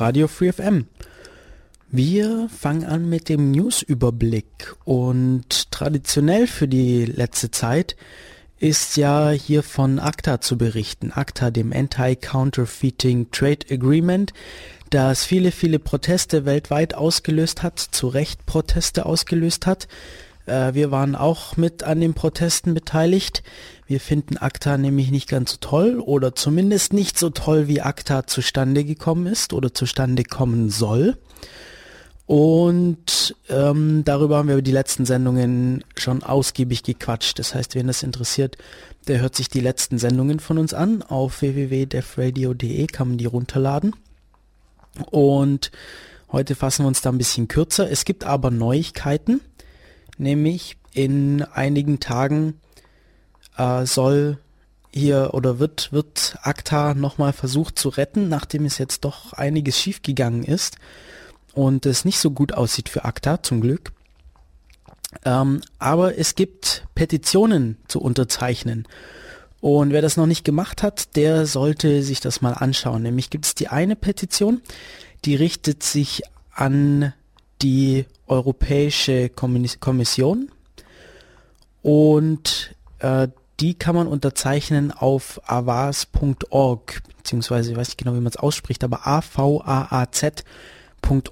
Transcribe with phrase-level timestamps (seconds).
[0.00, 0.86] Radio Free FM.
[1.90, 7.96] Wir fangen an mit dem Newsüberblick und traditionell für die letzte Zeit
[8.58, 11.12] ist ja hier von ACTA zu berichten.
[11.12, 14.32] ACTA, dem Anti-Counterfeiting Trade Agreement,
[14.88, 19.86] das viele, viele Proteste weltweit ausgelöst hat, zu Recht Proteste ausgelöst hat.
[20.46, 23.42] Äh, wir waren auch mit an den Protesten beteiligt.
[23.86, 28.26] Wir finden ACTA nämlich nicht ganz so toll oder zumindest nicht so toll, wie ACTA
[28.26, 31.16] zustande gekommen ist oder zustande kommen soll.
[32.30, 37.40] Und ähm, darüber haben wir die letzten Sendungen schon ausgiebig gequatscht.
[37.40, 38.56] Das heißt, wen das interessiert,
[39.08, 41.02] der hört sich die letzten Sendungen von uns an.
[41.02, 43.96] Auf www.defradio.de kann man die runterladen.
[45.10, 45.72] Und
[46.30, 47.90] heute fassen wir uns da ein bisschen kürzer.
[47.90, 49.40] Es gibt aber Neuigkeiten,
[50.20, 52.60] nämlich in einigen Tagen
[53.56, 54.38] äh, soll
[54.92, 60.42] hier oder wird, wird ACTA nochmal versucht zu retten, nachdem es jetzt doch einiges schiefgegangen
[60.42, 60.76] ist
[61.52, 63.92] und es nicht so gut aussieht für ACTA, zum Glück.
[65.24, 68.86] Ähm, aber es gibt Petitionen zu unterzeichnen.
[69.60, 73.02] Und wer das noch nicht gemacht hat, der sollte sich das mal anschauen.
[73.02, 74.62] Nämlich gibt es die eine Petition,
[75.24, 77.12] die richtet sich an
[77.62, 80.50] die Europäische Kommission
[81.82, 83.28] und äh,
[83.60, 88.82] die kann man unterzeichnen auf avaz.org, beziehungsweise ich weiß nicht genau, wie man es ausspricht,
[88.84, 90.44] aber A-V-A-A-Z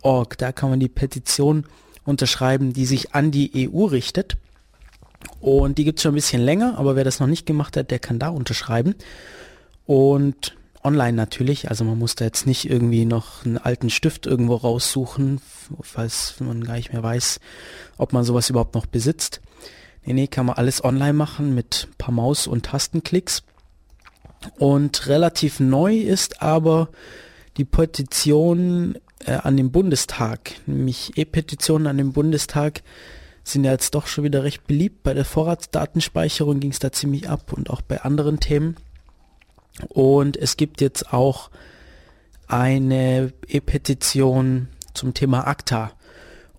[0.02, 0.38] org.
[0.38, 1.64] Da kann man die Petition
[2.04, 4.36] unterschreiben, die sich an die EU richtet.
[5.40, 7.90] Und die gibt es schon ein bisschen länger, aber wer das noch nicht gemacht hat,
[7.90, 8.94] der kann da unterschreiben.
[9.86, 14.54] Und online natürlich, also man muss da jetzt nicht irgendwie noch einen alten Stift irgendwo
[14.54, 15.40] raussuchen,
[15.80, 17.40] falls man gar nicht mehr weiß,
[17.96, 19.40] ob man sowas überhaupt noch besitzt.
[20.04, 23.42] Nee, nee, kann man alles online machen mit paar Maus- und Tastenklicks.
[24.58, 26.88] Und relativ neu ist aber
[27.56, 32.82] die Petition äh, an den Bundestag, nämlich E-Petitionen an den Bundestag
[33.44, 35.02] sind ja jetzt doch schon wieder recht beliebt.
[35.02, 38.76] Bei der Vorratsdatenspeicherung ging es da ziemlich ab und auch bei anderen Themen.
[39.88, 41.50] Und es gibt jetzt auch
[42.46, 45.92] eine E-Petition zum Thema ACTA.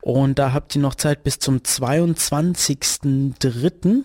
[0.01, 4.03] Und da habt ihr noch Zeit bis zum 22.03.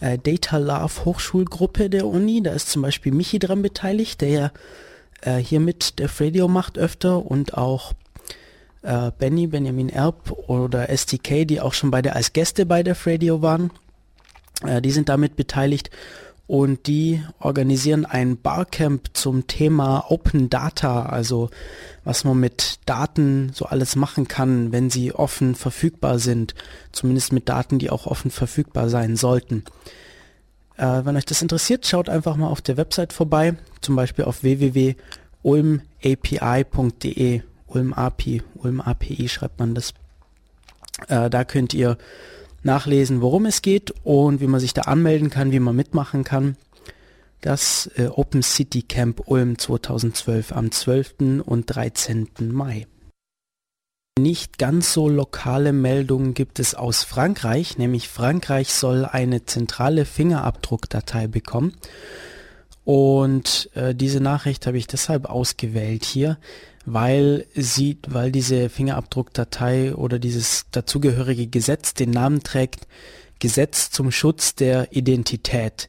[0.00, 2.42] äh, Data Love Hochschulgruppe der Uni.
[2.42, 4.52] Da ist zum Beispiel Michi dran beteiligt, der ja
[5.22, 7.92] äh, hier mit der Radio macht öfter und auch
[8.82, 13.42] äh, Benny, Benjamin Erb oder STK, die auch schon beide als Gäste bei der Radio
[13.42, 13.70] waren.
[14.64, 15.90] Äh, die sind damit beteiligt
[16.48, 21.50] und die organisieren ein Barcamp zum Thema Open Data, also
[22.04, 26.54] was man mit Daten so alles machen kann, wenn sie offen verfügbar sind,
[26.90, 29.64] zumindest mit Daten, die auch offen verfügbar sein sollten.
[30.78, 34.44] Äh, wenn euch das interessiert, schaut einfach mal auf der Website vorbei, zum Beispiel auf
[34.44, 39.92] www.ulmapi.de, Ulm API, Ulm API schreibt man das.
[41.08, 41.98] Äh, da könnt ihr
[42.62, 46.56] nachlesen, worum es geht und wie man sich da anmelden kann, wie man mitmachen kann.
[47.40, 51.42] das äh, Open City Camp Ulm 2012 am 12.
[51.44, 52.28] und 13.
[52.52, 52.86] Mai.
[54.18, 61.28] Nicht ganz so lokale Meldungen gibt es aus Frankreich, nämlich Frankreich soll eine zentrale Fingerabdruckdatei
[61.28, 61.74] bekommen.
[62.84, 66.38] Und äh, diese Nachricht habe ich deshalb ausgewählt hier,
[66.84, 72.88] weil sie, weil diese Fingerabdruckdatei oder dieses dazugehörige Gesetz den Namen trägt,
[73.38, 75.88] Gesetz zum Schutz der Identität.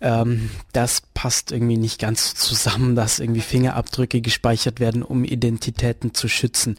[0.00, 6.28] Ähm, das passt irgendwie nicht ganz zusammen, dass irgendwie Fingerabdrücke gespeichert werden, um Identitäten zu
[6.28, 6.76] schützen.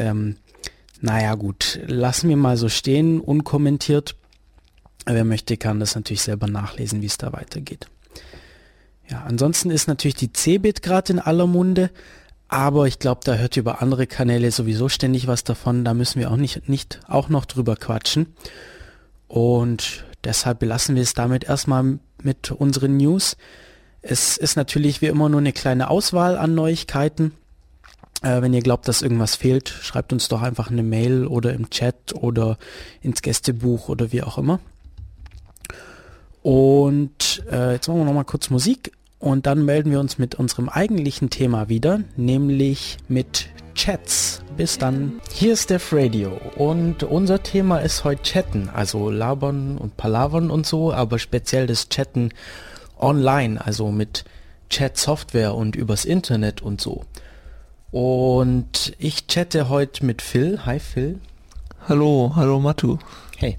[0.00, 0.36] Ähm,
[1.00, 4.16] naja gut, lassen wir mal so stehen, unkommentiert.
[5.06, 7.86] Wer möchte, kann das natürlich selber nachlesen, wie es da weitergeht.
[9.08, 11.90] Ja, ansonsten ist natürlich die Cebit gerade in aller Munde,
[12.48, 15.84] aber ich glaube, da hört über andere Kanäle sowieso ständig was davon.
[15.84, 18.34] Da müssen wir auch nicht, nicht auch noch drüber quatschen.
[19.28, 23.36] Und deshalb belassen wir es damit erstmal mit unseren News.
[24.02, 27.32] Es ist natürlich wie immer nur eine kleine Auswahl an Neuigkeiten.
[28.22, 31.70] Äh, wenn ihr glaubt, dass irgendwas fehlt, schreibt uns doch einfach eine Mail oder im
[31.70, 32.58] Chat oder
[33.00, 34.60] ins Gästebuch oder wie auch immer.
[36.42, 40.68] Und äh, jetzt machen wir nochmal kurz Musik und dann melden wir uns mit unserem
[40.68, 44.42] eigentlichen Thema wieder, nämlich mit Chats.
[44.56, 45.20] Bis dann.
[45.32, 50.66] Hier ist Def Radio und unser Thema ist heute Chatten, also Labern und Palavern und
[50.66, 52.30] so, aber speziell das Chatten
[52.98, 54.24] online, also mit
[54.68, 57.04] Chat-Software und übers Internet und so.
[57.90, 60.64] Und ich chatte heute mit Phil.
[60.64, 61.18] Hi Phil.
[61.88, 62.98] Hallo, hallo Matu.
[63.36, 63.58] Hey.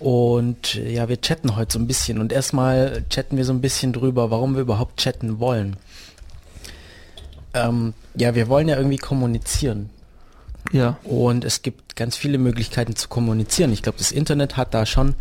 [0.00, 2.18] Und ja, wir chatten heute so ein bisschen.
[2.18, 5.76] Und erstmal chatten wir so ein bisschen drüber, warum wir überhaupt chatten wollen.
[7.52, 9.90] Ähm, ja, wir wollen ja irgendwie kommunizieren.
[10.72, 10.98] Ja.
[11.04, 13.72] Und es gibt ganz viele Möglichkeiten zu kommunizieren.
[13.72, 15.14] Ich glaube, das Internet hat da schon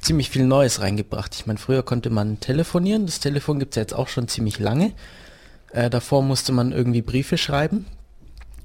[0.00, 1.36] ziemlich viel Neues reingebracht.
[1.36, 3.06] Ich meine, früher konnte man telefonieren.
[3.06, 4.92] Das Telefon gibt es ja jetzt auch schon ziemlich lange.
[5.72, 7.86] Äh, davor musste man irgendwie Briefe schreiben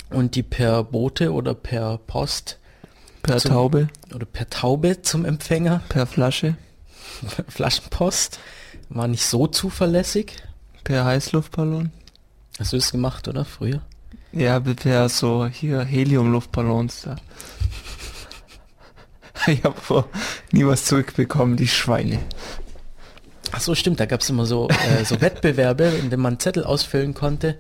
[0.10, 2.60] und die per Bote oder per Post.
[3.22, 3.88] Per zum, Taube.
[4.14, 5.82] Oder per Taube zum Empfänger.
[5.90, 6.58] Per Flasche.
[7.48, 8.40] Flaschenpost.
[8.90, 10.36] War nicht so zuverlässig.
[10.84, 11.92] Per Heißluftballon.
[12.60, 13.46] Hast du das gemacht, oder?
[13.46, 13.82] Früher?
[14.32, 17.16] Ja, per so hier Heliumluftballons da.
[19.48, 20.06] ich habe
[20.52, 22.20] nie was zurückbekommen, die Schweine.
[23.52, 26.64] Ach so, stimmt, da gab es immer so, äh, so Wettbewerbe, in denen man Zettel
[26.64, 27.58] ausfüllen konnte.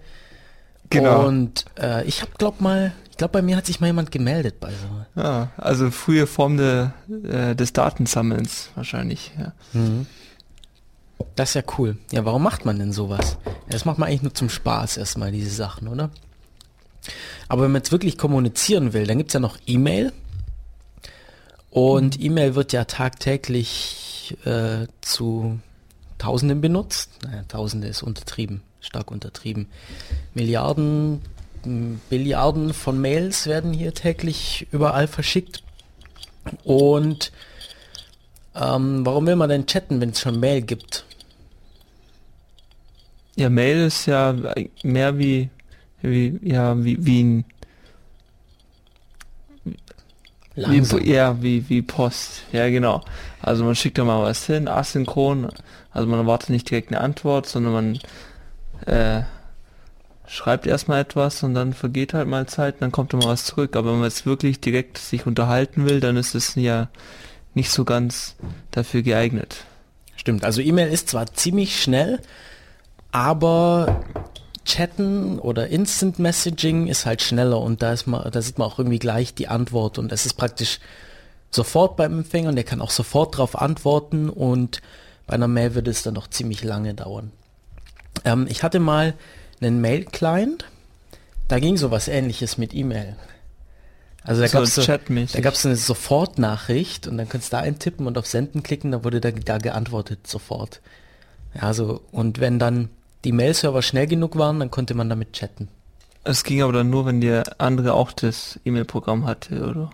[0.89, 1.25] Genau.
[1.25, 4.59] Und äh, ich habe, glaub mal, ich glaube, bei mir hat sich mal jemand gemeldet
[4.59, 5.21] bei so.
[5.21, 6.87] Ja, also frühe Form de,
[7.23, 9.31] äh, des Datensammelns wahrscheinlich.
[9.39, 9.53] Ja.
[9.73, 10.05] Mhm.
[11.35, 11.97] Das ist ja cool.
[12.11, 13.37] Ja, warum macht man denn sowas?
[13.69, 16.09] Das macht man eigentlich nur zum Spaß erstmal, diese Sachen, oder?
[17.47, 20.11] Aber wenn man jetzt wirklich kommunizieren will, dann gibt es ja noch E-Mail.
[21.69, 25.59] Und E-Mail wird ja tagtäglich äh, zu
[26.17, 27.11] Tausenden benutzt.
[27.23, 29.67] Naja, Tausende ist untertrieben, stark untertrieben.
[30.33, 31.21] Milliarden,
[32.09, 35.63] Billiarden von Mails werden hier täglich überall verschickt.
[36.63, 37.31] Und
[38.55, 41.05] ähm, warum will man denn chatten, wenn es schon Mail gibt?
[43.35, 44.33] Ja, Mail ist ja
[44.83, 45.49] mehr wie,
[46.01, 47.45] wie ja, wie, wie ein
[50.55, 51.01] Langsam.
[51.01, 52.43] Wie, ja, wie, wie Post.
[52.51, 53.01] Ja, genau.
[53.41, 55.49] Also man schickt da mal was hin, asynchron.
[55.91, 57.99] Also man erwartet nicht direkt eine Antwort, sondern man
[58.85, 59.23] äh,
[60.27, 63.75] schreibt erstmal etwas und dann vergeht halt mal Zeit, dann kommt immer was zurück.
[63.75, 66.89] Aber wenn man jetzt wirklich direkt sich unterhalten will, dann ist es ja
[67.53, 68.35] nicht so ganz
[68.71, 69.65] dafür geeignet.
[70.15, 72.19] Stimmt, also E-Mail ist zwar ziemlich schnell,
[73.11, 74.03] aber
[74.65, 78.79] Chatten oder Instant Messaging ist halt schneller und da ist man, da sieht man auch
[78.79, 80.79] irgendwie gleich die Antwort und es ist praktisch
[81.51, 84.81] sofort beim Empfänger und der kann auch sofort darauf antworten und
[85.27, 87.31] bei einer Mail würde es dann noch ziemlich lange dauern.
[88.25, 89.13] Ähm, ich hatte mal
[89.61, 90.65] einen Mail-Client,
[91.47, 93.15] da ging sowas ähnliches mit E-Mail.
[94.23, 94.73] Also da gab es
[95.61, 99.21] so, eine Sofortnachricht und dann kannst du da eintippen und auf Senden klicken, dann wurde
[99.21, 100.81] da, da geantwortet sofort.
[101.53, 102.89] Ja, so, und wenn dann
[103.25, 105.67] die Mail-Server schnell genug waren, dann konnte man damit chatten.
[106.23, 109.89] Es ging aber dann nur, wenn der andere auch das E-Mail-Programm hatte, oder?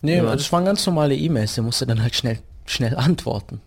[0.00, 0.24] Nee, Ja.
[0.24, 3.60] das waren ganz normale E-Mails, der musste dann halt schnell, schnell antworten.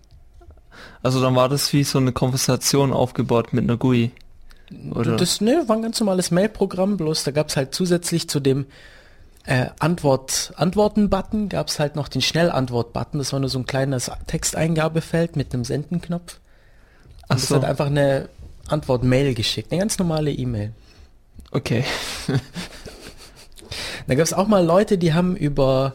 [1.01, 4.12] Also dann war das wie so eine Konversation aufgebaut mit einer GUI.
[4.91, 5.15] Oder?
[5.15, 8.65] Das ne, war ein ganz normales Mail-Programm, bloß da gab's halt zusätzlich zu dem
[9.45, 15.35] äh, Antwort, Antworten-Button, gab's halt noch den Schnellantwort-Button, das war nur so ein kleines Texteingabefeld
[15.35, 16.39] mit einem Senden-Knopf.
[17.27, 18.29] Ach Und das so, hat einfach eine
[18.67, 20.72] Antwort-Mail geschickt, eine ganz normale E-Mail.
[21.51, 21.84] okay.
[24.07, 25.93] Da gab's auch mal Leute, die haben über,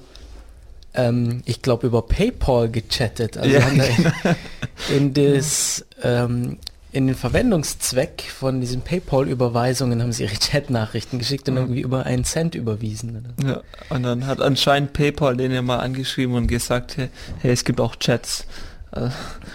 [0.95, 3.37] ähm, ich glaube über PayPal gechattet.
[3.37, 6.59] Also Ja, haben da in, in das ähm,
[6.93, 11.61] in den Verwendungszweck von diesen PayPal-Überweisungen haben sie ihre Chat-Nachrichten geschickt und Mhm.
[11.61, 13.33] irgendwie über einen Cent überwiesen.
[13.39, 13.49] Oder?
[13.49, 13.61] Ja,
[13.95, 17.09] und dann hat anscheinend PayPal den ja mal angeschrieben und gesagt, hey,
[17.43, 18.45] hey es gibt auch Chats.
[18.93, 19.11] Äh,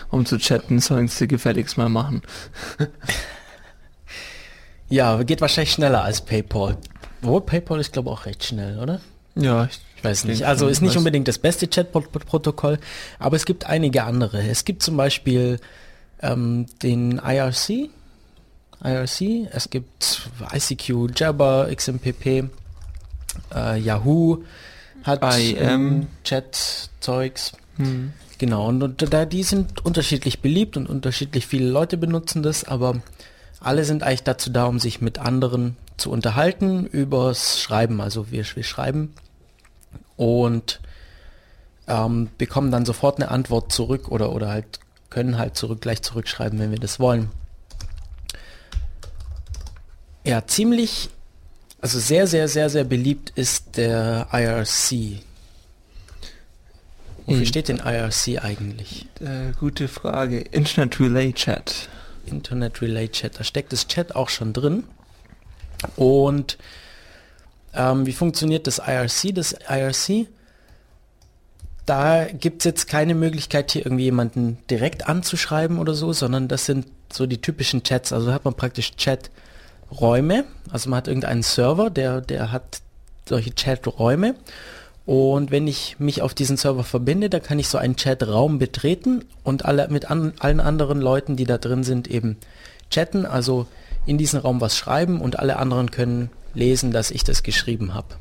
[0.09, 2.21] um zu chatten, sollen sie gefälligst mal machen.
[4.89, 6.77] Ja, geht wahrscheinlich schneller als PayPal.
[7.23, 9.01] Obwohl PayPal ist, glaube ich, auch recht schnell, oder?
[9.35, 10.45] Ja, ich, Ich weiß nicht.
[10.45, 12.77] Also ist nicht unbedingt das beste Chatbot-Protokoll,
[13.17, 14.47] aber es gibt einige andere.
[14.47, 15.59] Es gibt zum Beispiel
[16.21, 17.89] ähm, den IRC,
[18.83, 22.45] IRC, es gibt ICQ, Jabber, XMPP,
[23.55, 24.43] äh, Yahoo
[25.03, 26.07] hat IM.
[26.23, 27.53] Chat-Zeugs.
[27.77, 28.13] hm.
[28.37, 33.01] Genau, und, und da die sind unterschiedlich beliebt und unterschiedlich viele Leute benutzen das, aber
[33.59, 38.01] alle sind eigentlich dazu da, um sich mit anderen zu unterhalten übers Schreiben.
[38.01, 39.13] Also wir, wir schreiben
[40.17, 40.81] und
[41.87, 46.59] ähm, bekommen dann sofort eine Antwort zurück oder, oder halt können halt zurück gleich zurückschreiben,
[46.59, 47.31] wenn wir das wollen.
[50.25, 51.09] Ja, ziemlich,
[51.79, 55.21] also sehr, sehr, sehr, sehr beliebt ist der IRC.
[57.25, 57.45] Wofür Hm.
[57.45, 59.07] steht denn IRC eigentlich?
[59.19, 60.39] Äh, gute Frage.
[60.39, 61.89] Internet Relay Chat.
[62.25, 63.39] Internet Relay Chat.
[63.39, 64.83] Da steckt das Chat auch schon drin.
[65.95, 66.57] Und
[67.73, 69.33] ähm, wie funktioniert das IRC?
[69.33, 70.27] Das IRC,
[71.85, 76.65] da gibt es jetzt keine Möglichkeit, hier irgendwie jemanden direkt anzuschreiben oder so, sondern das
[76.65, 78.13] sind so die typischen Chats.
[78.13, 80.45] Also hat man praktisch Chaträume.
[80.71, 82.81] Also man hat irgendeinen Server, der, der hat
[83.27, 84.35] solche Chaträume.
[85.05, 89.23] Und wenn ich mich auf diesen Server verbinde, da kann ich so einen Chatraum betreten
[89.43, 92.37] und alle mit an, allen anderen Leuten, die da drin sind, eben
[92.89, 93.67] chatten, also
[94.07, 98.15] in diesen Raum was schreiben und alle anderen können lesen, dass ich das geschrieben habe.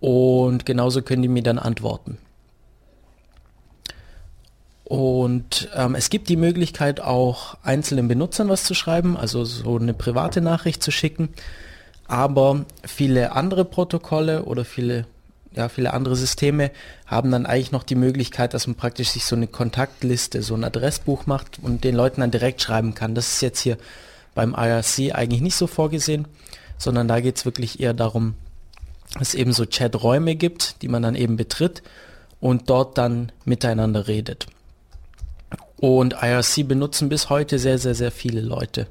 [0.00, 2.18] Und genauso können die mir dann antworten.
[4.84, 9.94] Und ähm, es gibt die Möglichkeit auch einzelnen Benutzern was zu schreiben, also so eine
[9.94, 11.30] private Nachricht zu schicken.
[12.12, 15.06] Aber viele andere Protokolle oder viele,
[15.56, 16.70] ja, viele andere Systeme
[17.06, 20.62] haben dann eigentlich noch die Möglichkeit, dass man praktisch sich so eine Kontaktliste, so ein
[20.62, 23.14] Adressbuch macht und den Leuten dann direkt schreiben kann.
[23.14, 23.78] Das ist jetzt hier
[24.34, 26.28] beim IRC eigentlich nicht so vorgesehen,
[26.76, 28.34] sondern da geht es wirklich eher darum,
[29.14, 31.82] dass es eben so Chaträume gibt, die man dann eben betritt
[32.40, 34.48] und dort dann miteinander redet.
[35.78, 38.86] Und IRC benutzen bis heute sehr, sehr, sehr viele Leute.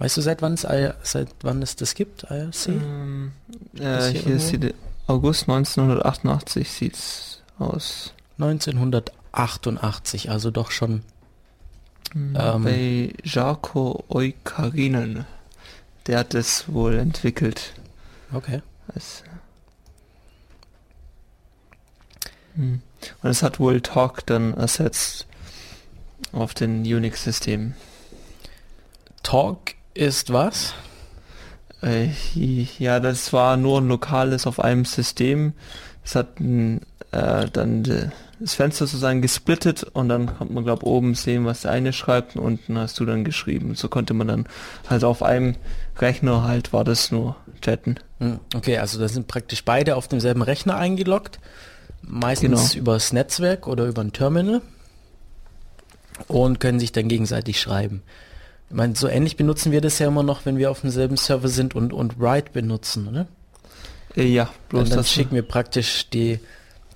[0.00, 0.66] Weißt du, seit wann es,
[1.02, 2.68] seit wann es das gibt, IRC?
[2.68, 3.32] Ähm,
[3.74, 4.38] Ist äh, hier hier irgendwo?
[4.38, 4.74] sieht
[5.06, 8.14] August 1988 sieht's aus.
[8.38, 11.02] 1988, also doch schon.
[12.14, 12.32] Ähm.
[12.32, 15.26] Bei Jarko Oikarinen.
[16.06, 17.74] Der hat es wohl entwickelt.
[18.32, 18.62] Okay.
[22.54, 22.80] Hm.
[23.22, 25.26] Und es hat wohl Talk dann ersetzt
[26.32, 27.74] auf den Unix-Systemen.
[29.22, 30.74] Talk ist was?
[31.82, 35.54] Äh, ja, das war nur ein lokales auf einem System.
[36.04, 36.80] Es hat ein,
[37.12, 37.82] äh, dann
[38.38, 42.36] das Fenster sozusagen gesplittet und dann konnte man glaube oben sehen, was der eine schreibt
[42.36, 43.74] und unten hast du dann geschrieben.
[43.74, 44.46] So konnte man dann
[44.88, 45.56] halt auf einem
[45.98, 47.96] Rechner halt war das nur chatten.
[48.18, 51.38] Hm, Okay, also da sind praktisch beide auf demselben Rechner eingeloggt.
[52.02, 52.80] Meistens Genau.
[52.82, 54.62] übers Netzwerk oder über ein Terminal.
[56.28, 58.02] Und können sich dann gegenseitig schreiben.
[58.70, 61.48] Ich meine, so ähnlich benutzen wir das ja immer noch, wenn wir auf demselben Server
[61.48, 63.26] sind und, und Write benutzen, oder?
[64.16, 66.38] Äh, ja, bloß Und dann das schicken wir praktisch die,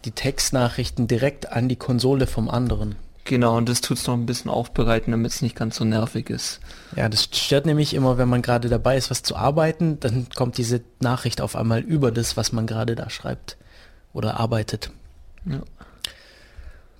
[0.05, 2.95] die Textnachrichten direkt an die Konsole vom anderen.
[3.25, 6.61] genau und das tut's noch ein bisschen aufbereiten, damit es nicht ganz so nervig ist.
[6.95, 10.59] Ja, das stört nämlich immer, wenn man gerade dabei ist, was zu arbeiten, dann kommt
[10.59, 13.57] diese Nachricht auf einmal über das, was man gerade da schreibt
[14.13, 14.91] oder arbeitet.
[15.45, 15.61] Ja.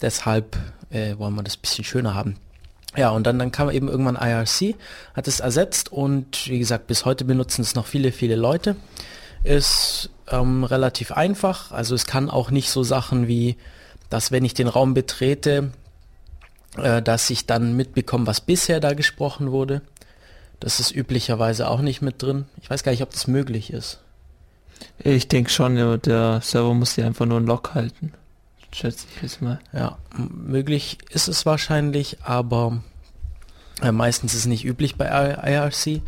[0.03, 0.57] Deshalb
[0.91, 2.37] äh, wollen wir das bisschen schöner haben.
[2.97, 4.77] Ja, und dann, dann kam eben irgendwann IRC,
[5.15, 8.77] hat es ersetzt und wie gesagt, bis heute benutzen es noch viele, viele Leute.
[9.43, 13.57] Ist ähm, relativ einfach, also es kann auch nicht so Sachen wie,
[14.11, 15.73] dass wenn ich den Raum betrete,
[16.77, 19.83] äh, dass ich dann mitbekomme, was bisher da gesprochen wurde.
[20.61, 22.47] Das ist üblicherweise auch nicht mit drin.
[22.63, 24.01] Ich weiß gar nicht, ob das möglich ist.
[24.99, 28.13] Ich denke schon, der Server muss dir einfach nur einen Log halten.
[28.75, 29.61] Schätze ich jetzt mal.
[29.73, 32.83] Ja, möglich ist es wahrscheinlich, aber
[33.81, 36.03] äh, meistens ist es nicht üblich bei IRC.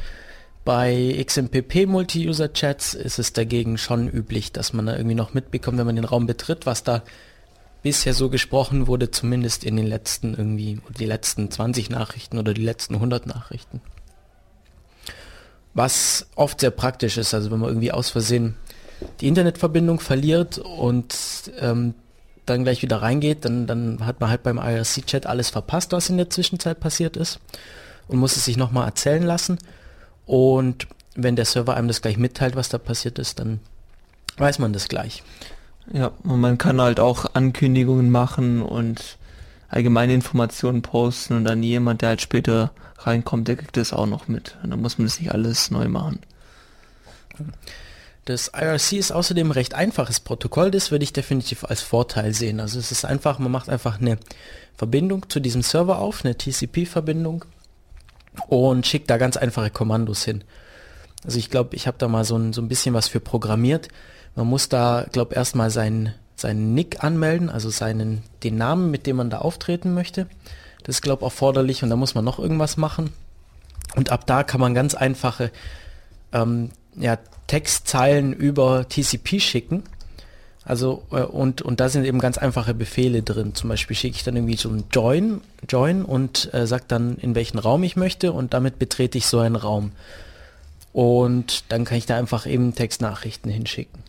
[0.65, 5.79] Bei XMPP Multi-User Chats ist es dagegen schon üblich, dass man da irgendwie noch mitbekommt,
[5.79, 7.05] wenn man den Raum betritt, was da
[7.85, 12.65] bisher so gesprochen wurde, zumindest in den letzten irgendwie, die letzten 20 Nachrichten oder die
[12.65, 13.81] letzten 100 Nachrichten.
[15.73, 18.57] Was oft sehr praktisch ist, also wenn man irgendwie aus Versehen
[19.21, 21.15] die Internetverbindung verliert und
[21.61, 21.95] ähm,
[22.47, 26.17] dann gleich wieder reingeht, dann, dann hat man halt beim IRC-Chat alles verpasst, was in
[26.17, 27.41] der Zwischenzeit passiert ist
[28.09, 29.59] und muss es sich nochmal erzählen lassen.
[30.25, 33.61] Und wenn der Server einem das gleich mitteilt, was da passiert ist, dann
[34.39, 35.23] weiß man das gleich.
[35.93, 39.19] Ja, und man kann halt auch Ankündigungen machen und
[39.69, 44.29] allgemeine Informationen posten und dann jemand, der halt später reinkommt, der kriegt das auch noch
[44.29, 44.57] mit.
[44.63, 46.21] Und dann muss man das nicht alles neu machen.
[48.27, 52.59] Das IRC ist außerdem ein recht einfaches Protokoll, das würde ich definitiv als Vorteil sehen.
[52.59, 54.19] Also es ist einfach, man macht einfach eine
[54.77, 57.45] Verbindung zu diesem Server auf, eine TCP-Verbindung
[58.49, 60.43] und schickt da ganz einfache Kommandos hin.
[61.25, 63.89] Also ich glaube, ich habe da mal so ein, so ein bisschen was für programmiert.
[64.35, 69.17] Man muss da, glaube erstmal seinen, seinen Nick anmelden, also seinen, den Namen, mit dem
[69.17, 70.27] man da auftreten möchte.
[70.83, 73.13] Das ist, glaube erforderlich und da muss man noch irgendwas machen.
[73.95, 75.53] Und ab da kann man ganz einfache
[76.33, 79.85] ähm, ja, Textzeilen über TCP schicken.
[80.65, 83.55] Also äh, und, und da sind eben ganz einfache Befehle drin.
[83.55, 87.35] Zum Beispiel schicke ich dann irgendwie so ein Join, Join und äh, sage dann, in
[87.35, 89.93] welchen Raum ich möchte und damit betrete ich so einen Raum.
[90.93, 94.03] Und dann kann ich da einfach eben Textnachrichten hinschicken.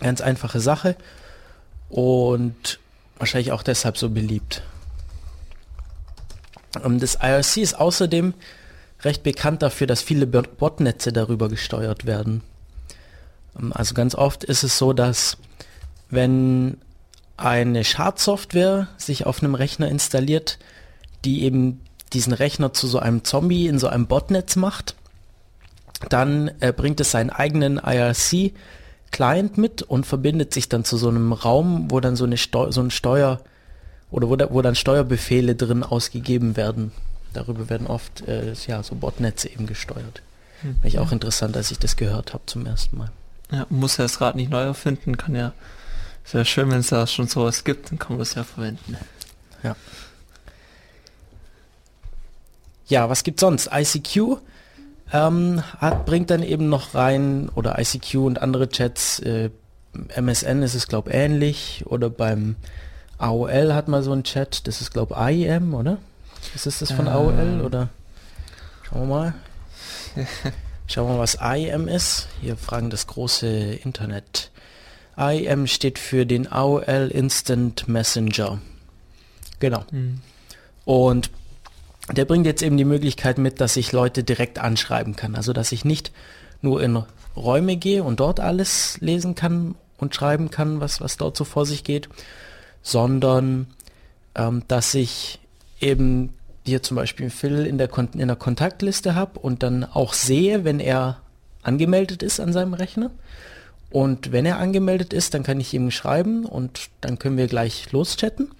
[0.00, 0.96] Ganz einfache Sache
[1.88, 2.80] und
[3.18, 4.62] wahrscheinlich auch deshalb so beliebt.
[6.82, 8.34] Ähm, das IRC ist außerdem
[9.04, 12.42] recht bekannt dafür, dass viele Botnetze darüber gesteuert werden.
[13.58, 15.36] Ähm, also ganz oft ist es so, dass
[16.10, 16.78] wenn
[17.36, 20.58] eine Schadsoftware sich auf einem Rechner installiert,
[21.24, 21.80] die eben
[22.12, 24.94] diesen Rechner zu so einem Zombie in so einem Botnetz macht,
[26.08, 31.32] dann äh, bringt es seinen eigenen IRC-Client mit und verbindet sich dann zu so einem
[31.32, 33.40] Raum, wo dann so, eine Steu so ein Steuer
[34.10, 36.92] oder wo, da, wo dann Steuerbefehle drin ausgegeben werden.
[37.34, 40.22] Darüber werden oft äh, ja, so Botnetze eben gesteuert.
[40.62, 40.76] Hm.
[40.80, 43.10] War ich auch interessant, als ich das gehört habe zum ersten Mal.
[43.52, 45.52] Ja, muss ja das Rad nicht neu erfinden, kann ja
[46.24, 48.96] sehr schön, wenn es da schon sowas gibt, dann kann man das ja verwenden.
[49.62, 49.76] Ja.
[52.86, 53.70] Ja, was gibt sonst?
[53.72, 54.38] ICQ
[55.12, 59.50] ähm, hat, bringt dann eben noch rein, oder ICQ und andere Chats, äh,
[60.16, 62.56] MSN ist es, glaube ähnlich, oder beim
[63.18, 65.98] AOL hat man so einen Chat, das ist, glaube IEM, oder?
[66.54, 67.12] Ist das das von ähm.
[67.12, 67.88] AOL, oder?
[68.82, 69.34] Schauen wir mal.
[70.86, 72.28] Schauen wir mal, was IEM ist.
[72.40, 74.50] Hier fragen das große Internet.
[75.16, 78.60] IM steht für den AOL Instant Messenger.
[79.60, 79.84] Genau.
[79.90, 80.20] Mhm.
[80.84, 81.30] Und
[82.12, 85.34] der bringt jetzt eben die Möglichkeit mit, dass ich Leute direkt anschreiben kann.
[85.34, 86.12] Also dass ich nicht
[86.60, 87.02] nur in
[87.36, 91.64] Räume gehe und dort alles lesen kann und schreiben kann, was, was dort so vor
[91.64, 92.08] sich geht,
[92.82, 93.68] sondern
[94.34, 95.40] ähm, dass ich
[95.84, 96.34] eben
[96.66, 100.64] hier zum Beispiel Phil in der, Kon in der Kontaktliste habe und dann auch sehe,
[100.64, 101.20] wenn er
[101.62, 103.10] angemeldet ist an seinem Rechner.
[103.90, 107.92] Und wenn er angemeldet ist, dann kann ich ihm schreiben und dann können wir gleich
[107.92, 108.50] loschatten.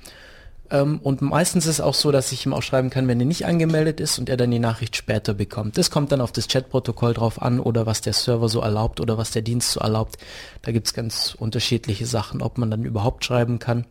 [0.71, 3.27] Ähm, und meistens ist es auch so, dass ich ihm auch schreiben kann, wenn er
[3.27, 5.77] nicht angemeldet ist und er dann die Nachricht später bekommt.
[5.77, 9.19] Das kommt dann auf das Chatprotokoll drauf an oder was der Server so erlaubt oder
[9.19, 10.19] was der Dienst so erlaubt.
[10.63, 13.87] Da gibt es ganz unterschiedliche Sachen, ob man dann überhaupt schreiben kann,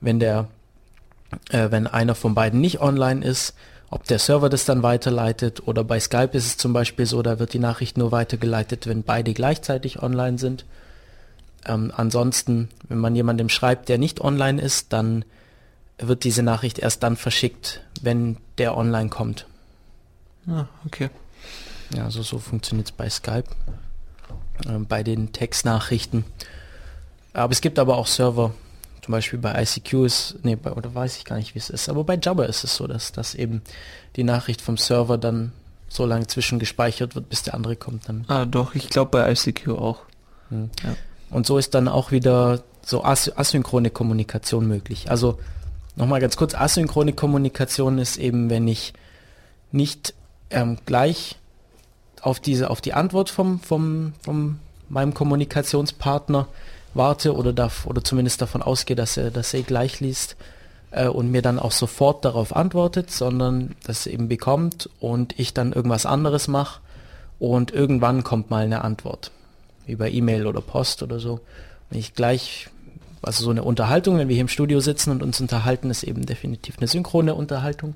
[0.00, 0.48] wenn der,
[1.50, 3.54] äh, wenn einer von beiden nicht online ist,
[3.90, 7.38] ob der Server das dann weiterleitet oder bei Skype ist es zum Beispiel so, da
[7.38, 10.64] wird die Nachricht nur weitergeleitet, wenn beide gleichzeitig online sind.
[11.64, 15.24] Ähm, ansonsten, wenn man jemandem schreibt, der nicht online ist, dann
[15.98, 19.46] wird diese Nachricht erst dann verschickt, wenn der online kommt.
[20.48, 21.10] Ah, okay.
[21.94, 23.48] Ja, also so funktioniert es bei Skype,
[24.66, 26.24] äh, bei den Textnachrichten.
[27.32, 28.52] Aber es gibt aber auch Server,
[29.06, 31.88] zum Beispiel bei ICQ ist, nee, bei, oder weiß ich gar nicht, wie es ist,
[31.88, 33.62] aber bei Jabber ist es so, dass, dass eben
[34.16, 35.52] die Nachricht vom Server dann
[35.88, 38.24] so lange zwischengespeichert wird, bis der andere kommt dann.
[38.28, 40.00] Ah, doch, ich glaube bei ICQ auch.
[40.50, 40.70] Hm.
[40.82, 40.96] Ja.
[41.30, 45.10] Und so ist dann auch wieder so as asynchrone Kommunikation möglich.
[45.10, 45.38] Also
[45.96, 48.92] Nochmal ganz kurz, asynchrone Kommunikation ist eben, wenn ich
[49.72, 50.12] nicht
[50.50, 51.36] ähm, gleich
[52.20, 54.58] auf diese, auf die Antwort vom, vom, vom
[54.90, 56.48] meinem Kommunikationspartner
[56.96, 60.36] warte oder darf, oder zumindest davon ausgehe, dass er, dass er gleich liest
[60.90, 65.54] äh, und mir dann auch sofort darauf antwortet, sondern dass er eben bekommt und ich
[65.54, 66.80] dann irgendwas anderes mache
[67.38, 69.30] und irgendwann kommt mal eine Antwort.
[69.86, 71.40] Wie bei E-Mail oder Post oder so.
[71.90, 72.68] Wenn ich gleich
[73.22, 76.26] also so eine Unterhaltung, wenn wir hier im Studio sitzen und uns unterhalten, ist eben
[76.26, 77.94] definitiv eine synchrone Unterhaltung.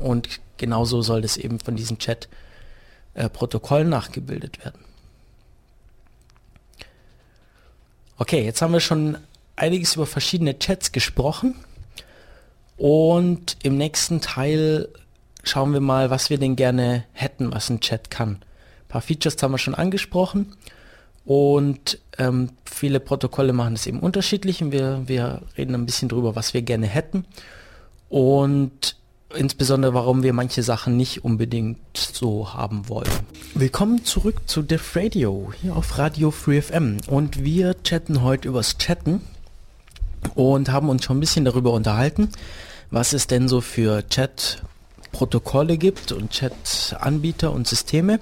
[0.00, 4.80] Und genauso soll das eben von diesem Chat-Protokoll äh, nachgebildet werden.
[8.22, 9.18] Okay, jetzt haben wir schon
[9.56, 11.56] einiges über verschiedene Chats gesprochen.
[12.76, 14.90] Und im nächsten Teil
[15.42, 18.34] schauen wir mal, was wir denn gerne hätten, was ein Chat kann.
[18.34, 20.54] Ein paar Features haben wir schon angesprochen.
[21.24, 26.36] Und ähm, viele Protokolle machen es eben unterschiedlich und wir, wir reden ein bisschen drüber,
[26.36, 27.26] was wir gerne hätten.
[28.08, 28.94] Und
[29.34, 33.10] insbesondere warum wir manche Sachen nicht unbedingt so haben wollen.
[33.54, 38.78] Willkommen zurück zu Def Radio hier auf Radio Free FM und wir chatten heute übers
[38.78, 39.20] Chatten
[40.34, 42.28] und haben uns schon ein bisschen darüber unterhalten,
[42.90, 48.20] was es denn so für Chat-Protokolle gibt und Chat-Anbieter und Systeme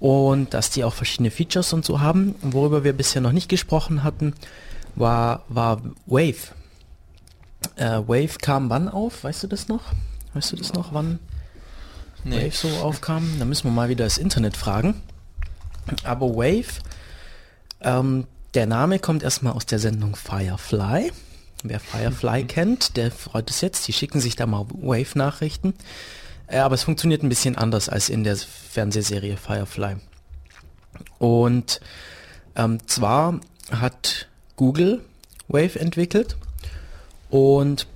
[0.00, 2.34] und dass die auch verschiedene Features und so haben.
[2.42, 4.34] Worüber wir bisher noch nicht gesprochen hatten,
[4.94, 6.52] war, war Wave.
[7.76, 9.24] Äh, Wave kam wann auf?
[9.24, 9.82] Weißt du das noch?
[10.38, 11.18] Weißt du das noch, wann
[12.22, 12.46] nee.
[12.46, 13.28] Wave so aufkam?
[13.40, 15.02] Da müssen wir mal wieder das Internet fragen.
[16.04, 16.80] Aber Wave,
[17.80, 21.10] ähm, der Name kommt erstmal aus der Sendung Firefly.
[21.64, 22.46] Wer Firefly mhm.
[22.46, 23.88] kennt, der freut es jetzt.
[23.88, 25.74] Die schicken sich da mal Wave-Nachrichten.
[26.46, 29.96] Äh, aber es funktioniert ein bisschen anders als in der Fernsehserie Firefly.
[31.18, 31.80] Und
[32.54, 33.40] ähm, zwar
[33.72, 35.04] hat Google
[35.48, 36.36] Wave entwickelt
[37.28, 37.88] und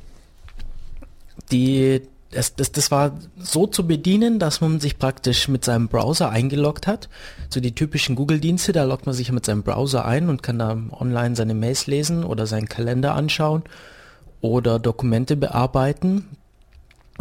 [1.53, 2.03] die
[2.33, 6.87] das, das, das war so zu bedienen, dass man sich praktisch mit seinem Browser eingeloggt
[6.87, 7.09] hat.
[7.49, 10.77] So die typischen Google-Dienste, da loggt man sich mit seinem Browser ein und kann da
[10.93, 13.63] online seine Mails lesen oder seinen Kalender anschauen
[14.41, 16.37] oder Dokumente bearbeiten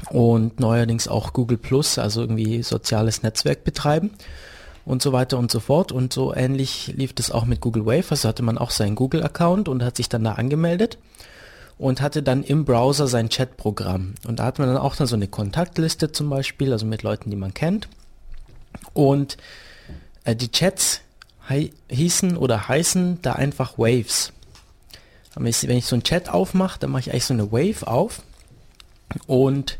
[0.09, 4.11] und neuerdings auch Google Plus, also irgendwie soziales Netzwerk betreiben
[4.85, 5.91] und so weiter und so fort.
[5.91, 8.05] Und so ähnlich lief das auch mit Google Wave.
[8.09, 10.97] Also hatte man auch seinen Google-Account und hat sich dann da angemeldet
[11.81, 14.13] und hatte dann im Browser sein Chatprogramm.
[14.27, 17.31] Und da hat man dann auch dann so eine Kontaktliste zum Beispiel, also mit Leuten,
[17.31, 17.87] die man kennt.
[18.93, 19.35] Und
[20.23, 21.01] äh, die Chats
[21.89, 24.31] hießen oder heißen da einfach Waves.
[25.33, 28.21] Wenn ich so einen Chat aufmache, dann mache ich eigentlich so eine Wave auf.
[29.25, 29.79] Und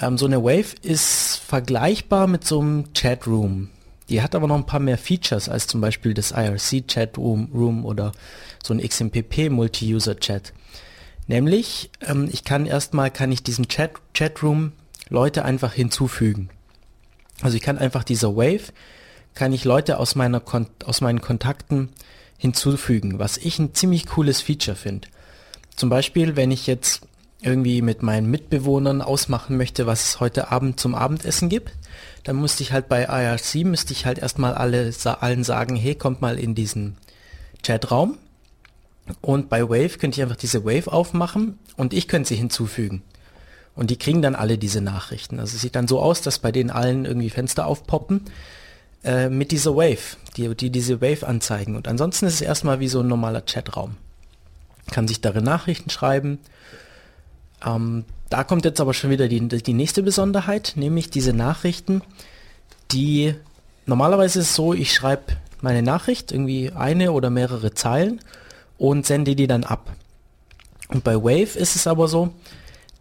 [0.00, 3.68] ähm, so eine Wave ist vergleichbar mit so einem Chatroom.
[4.08, 7.84] Die hat aber noch ein paar mehr Features als zum Beispiel das IRC Chatroom Room
[7.84, 8.12] oder
[8.62, 10.52] so ein XMPP Multi-User Chat.
[11.26, 14.72] Nämlich, ähm, ich kann erstmal, kann ich diesem Chat, Chatroom
[15.08, 16.50] Leute einfach hinzufügen.
[17.42, 18.72] Also ich kann einfach dieser Wave,
[19.34, 21.90] kann ich Leute aus, meiner Kon aus meinen Kontakten
[22.38, 25.08] hinzufügen, was ich ein ziemlich cooles Feature finde.
[25.76, 27.02] Zum Beispiel, wenn ich jetzt
[27.40, 31.72] irgendwie mit meinen Mitbewohnern ausmachen möchte, was es heute Abend zum Abendessen gibt,
[32.22, 36.22] dann musste ich halt bei IRC, müsste ich halt erstmal alle, allen sagen, hey, kommt
[36.22, 36.96] mal in diesen
[37.62, 38.18] Chatraum.
[39.20, 43.02] Und bei Wave könnte ich einfach diese Wave aufmachen und ich könnte sie hinzufügen.
[43.74, 45.40] Und die kriegen dann alle diese Nachrichten.
[45.40, 48.22] Also es sieht dann so aus, dass bei denen allen irgendwie Fenster aufpoppen
[49.02, 51.76] äh, mit dieser Wave, die, die diese Wave anzeigen.
[51.76, 53.96] Und ansonsten ist es erstmal wie so ein normaler Chatraum.
[54.90, 56.38] Kann sich darin Nachrichten schreiben.
[57.64, 62.02] Ähm, da kommt jetzt aber schon wieder die, die nächste Besonderheit, nämlich diese Nachrichten,
[62.92, 63.34] die
[63.86, 68.20] normalerweise ist es so, ich schreibe meine Nachricht, irgendwie eine oder mehrere Zeilen
[68.78, 69.92] und sende die dann ab.
[70.88, 72.30] Und bei Wave ist es aber so,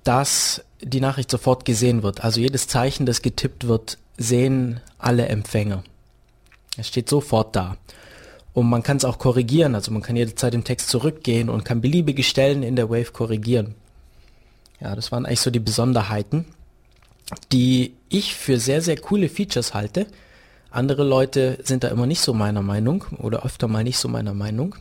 [0.04, 2.24] dass die Nachricht sofort gesehen wird.
[2.24, 5.84] Also jedes Zeichen, das getippt wird, sehen alle Empfänger.
[6.78, 7.78] Es steht sofort da.
[8.54, 11.82] Und man kann es auch korrigieren, also man kann jederzeit im Text zurückgehen und kann
[11.82, 13.74] beliebige Stellen in der Wave korrigieren.
[14.80, 16.46] Ja, das waren eigentlich so die Besonderheiten,
[17.52, 20.06] die ich für sehr, sehr coole Features halte.
[20.70, 24.34] Andere Leute sind da immer nicht so meiner Meinung oder öfter mal nicht so meiner
[24.34, 24.76] Meinung.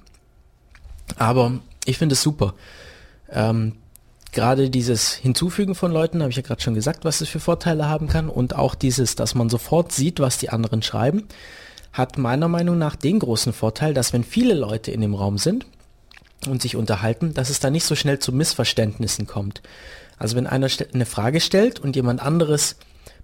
[1.17, 2.55] Aber ich finde es super.
[3.31, 3.77] Ähm,
[4.33, 7.89] gerade dieses Hinzufügen von Leuten, habe ich ja gerade schon gesagt, was es für Vorteile
[7.89, 8.29] haben kann.
[8.29, 11.25] Und auch dieses, dass man sofort sieht, was die anderen schreiben,
[11.93, 15.67] hat meiner Meinung nach den großen Vorteil, dass wenn viele Leute in dem Raum sind
[16.49, 19.63] und sich unterhalten, dass es da nicht so schnell zu Missverständnissen kommt.
[20.19, 22.77] Also wenn einer eine Frage stellt und jemand anderes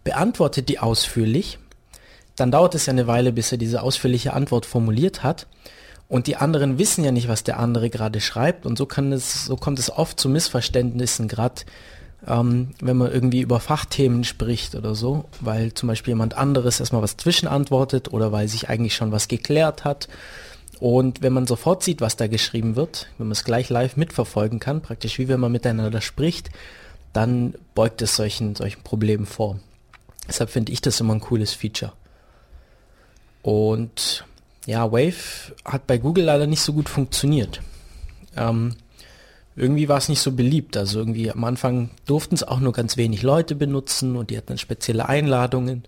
[0.04, 1.58] beantwortet die ausführlich,
[2.36, 5.46] dann dauert es ja eine Weile, bis er diese ausführliche Antwort formuliert hat.
[6.08, 8.64] Und die anderen wissen ja nicht, was der andere gerade schreibt.
[8.64, 11.62] Und so kann es, so kommt es oft zu Missverständnissen, gerade
[12.26, 17.02] ähm, wenn man irgendwie über Fachthemen spricht oder so, weil zum Beispiel jemand anderes erstmal
[17.02, 20.08] was zwischenantwortet oder weil sich eigentlich schon was geklärt hat.
[20.80, 24.60] Und wenn man sofort sieht, was da geschrieben wird, wenn man es gleich live mitverfolgen
[24.60, 26.50] kann, praktisch wie wenn man miteinander spricht,
[27.12, 29.58] dann beugt es solchen, solchen Problemen vor.
[30.26, 31.92] Deshalb finde ich das immer ein cooles Feature.
[33.42, 34.24] Und
[34.68, 37.62] ja, Wave hat bei Google leider nicht so gut funktioniert.
[38.36, 38.74] Ähm,
[39.56, 40.76] irgendwie war es nicht so beliebt.
[40.76, 44.48] Also irgendwie am Anfang durften es auch nur ganz wenig Leute benutzen und die hatten
[44.48, 45.84] dann spezielle Einladungen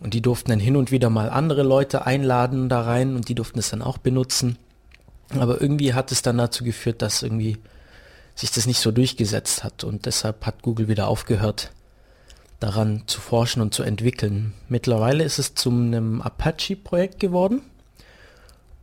[0.00, 3.34] und die durften dann hin und wieder mal andere Leute einladen da rein und die
[3.34, 4.58] durften es dann auch benutzen.
[5.38, 7.56] Aber irgendwie hat es dann dazu geführt, dass irgendwie
[8.34, 11.72] sich das nicht so durchgesetzt hat und deshalb hat Google wieder aufgehört,
[12.58, 14.52] daran zu forschen und zu entwickeln.
[14.68, 17.62] Mittlerweile ist es zu einem Apache-Projekt geworden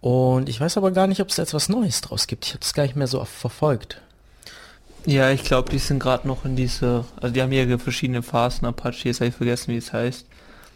[0.02, 2.46] Und ich weiß aber gar nicht, ob es etwas Neues draus gibt.
[2.46, 4.02] Ich habe es gar nicht mehr so oft verfolgt.
[5.06, 8.68] Ja, ich glaube, die sind gerade noch in dieser, also die haben ja verschiedene Phasen,
[8.68, 10.26] Apache, jetzt habe ich vergessen, wie es heißt.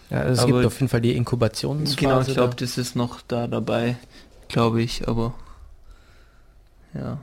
[0.10, 1.98] Ja, also es Aber- gibt auf jeden Fall die Inkubationsphase.
[1.98, 2.66] Genau, ich glaube, da.
[2.66, 3.98] das ist noch da dabei,
[4.48, 5.34] glaube ich, aber
[6.94, 7.18] ja.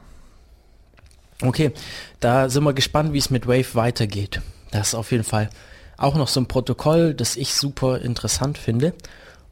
[1.40, 1.72] Okay,
[2.20, 4.40] da sind wir gespannt, wie es mit Wave weitergeht.
[4.70, 5.50] Das ist auf jeden Fall
[5.96, 8.92] auch noch so ein Protokoll, das ich super interessant finde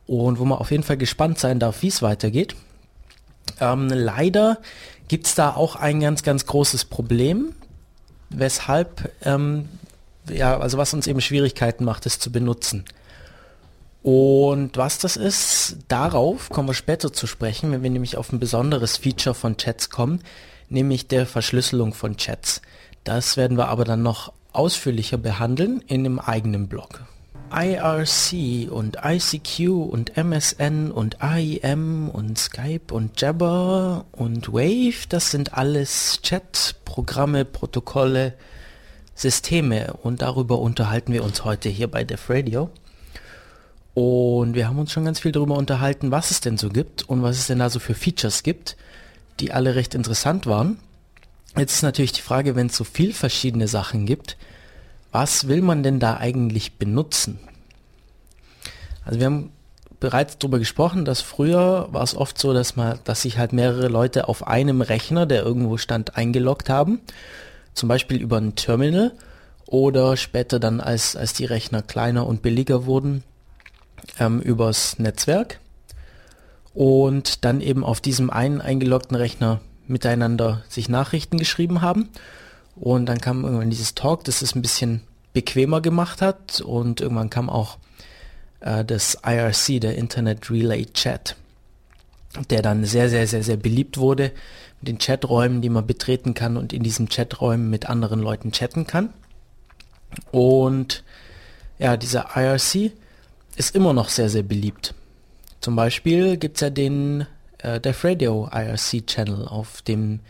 [0.06, 2.54] und wo man auf jeden Fall gespannt sein darf, wie es weitergeht.
[3.60, 4.58] Ähm, leider
[5.08, 7.54] gibt es da auch ein ganz, ganz großes Problem,
[8.30, 9.68] weshalb, ähm,
[10.28, 12.84] ja, also was uns eben Schwierigkeiten macht, es zu benutzen.
[14.02, 18.38] Und was das ist, darauf kommen wir später zu sprechen, wenn wir nämlich auf ein
[18.38, 20.22] besonderes Feature von Chats kommen,
[20.68, 22.62] nämlich der Verschlüsselung von Chats.
[23.02, 27.04] Das werden wir aber dann noch ausführlicher behandeln in einem eigenen Blog.
[27.52, 35.54] IRC und ICQ und MSN und AIM und Skype und Jabber und Wave, das sind
[35.54, 38.34] alles Chat-Programme, Protokolle,
[39.14, 42.70] Systeme und darüber unterhalten wir uns heute hier bei Def Radio.
[43.94, 47.22] Und wir haben uns schon ganz viel darüber unterhalten, was es denn so gibt und
[47.22, 48.76] was es denn da so für Features gibt,
[49.40, 50.78] die alle recht interessant waren.
[51.56, 54.36] Jetzt ist natürlich die Frage, wenn es so viel verschiedene Sachen gibt,
[55.16, 57.38] was will man denn da eigentlich benutzen?
[59.02, 59.50] Also wir haben
[59.98, 63.88] bereits darüber gesprochen, dass früher war es oft so, dass man, dass sich halt mehrere
[63.88, 67.00] Leute auf einem Rechner, der irgendwo stand, eingeloggt haben.
[67.72, 69.12] Zum Beispiel über ein Terminal
[69.64, 73.24] oder später dann, als, als die Rechner kleiner und billiger wurden,
[74.20, 75.60] ähm, übers Netzwerk
[76.74, 82.10] und dann eben auf diesem einen eingeloggten Rechner miteinander sich Nachrichten geschrieben haben.
[82.76, 87.30] Und dann kam irgendwann dieses Talk, das es ein bisschen bequemer gemacht hat und irgendwann
[87.30, 87.78] kam auch
[88.60, 91.36] äh, das IRC, der Internet Relay Chat,
[92.50, 94.32] der dann sehr, sehr, sehr, sehr beliebt wurde
[94.80, 98.86] mit den Chaträumen, die man betreten kann und in diesen Chaträumen mit anderen Leuten chatten
[98.86, 99.12] kann.
[100.30, 101.02] Und
[101.78, 102.92] ja, dieser IRC
[103.56, 104.94] ist immer noch sehr, sehr beliebt.
[105.60, 107.26] Zum Beispiel gibt's ja den
[107.58, 110.20] äh, Def Radio IRC Channel auf dem,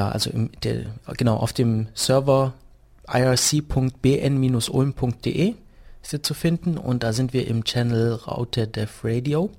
[0.00, 2.54] also im, der, genau, auf dem Server
[3.12, 3.94] irc.bn-ulm.de
[6.02, 9.50] ist er zu finden und da sind wir im Channel Raute Def Radio.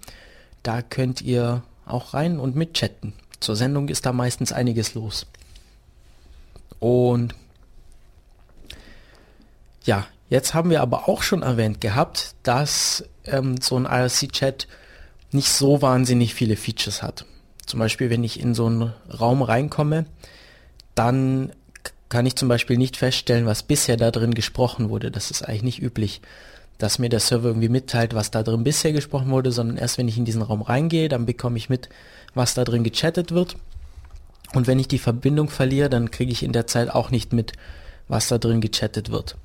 [0.61, 3.13] Da könnt ihr auch rein und mitchatten.
[3.39, 5.25] Zur Sendung ist da meistens einiges los.
[6.79, 7.35] Und
[9.83, 14.67] ja, jetzt haben wir aber auch schon erwähnt gehabt, dass ähm, so ein IRC-Chat
[15.31, 17.25] nicht so wahnsinnig viele Features hat.
[17.65, 20.05] Zum Beispiel, wenn ich in so einen Raum reinkomme,
[20.95, 21.51] dann
[22.09, 25.09] kann ich zum Beispiel nicht feststellen, was bisher da drin gesprochen wurde.
[25.09, 26.21] Das ist eigentlich nicht üblich,
[26.77, 30.07] dass mir der Server irgendwie mitteilt, was da drin bisher gesprochen wurde, sondern erst wenn
[30.07, 31.89] ich in diesen Raum reingehe, dann bekomme ich mit,
[32.35, 33.55] was da drin gechattet wird.
[34.53, 37.53] Und wenn ich die Verbindung verliere, dann kriege ich in der Zeit auch nicht mit,
[38.07, 39.35] was da drin gechattet wird.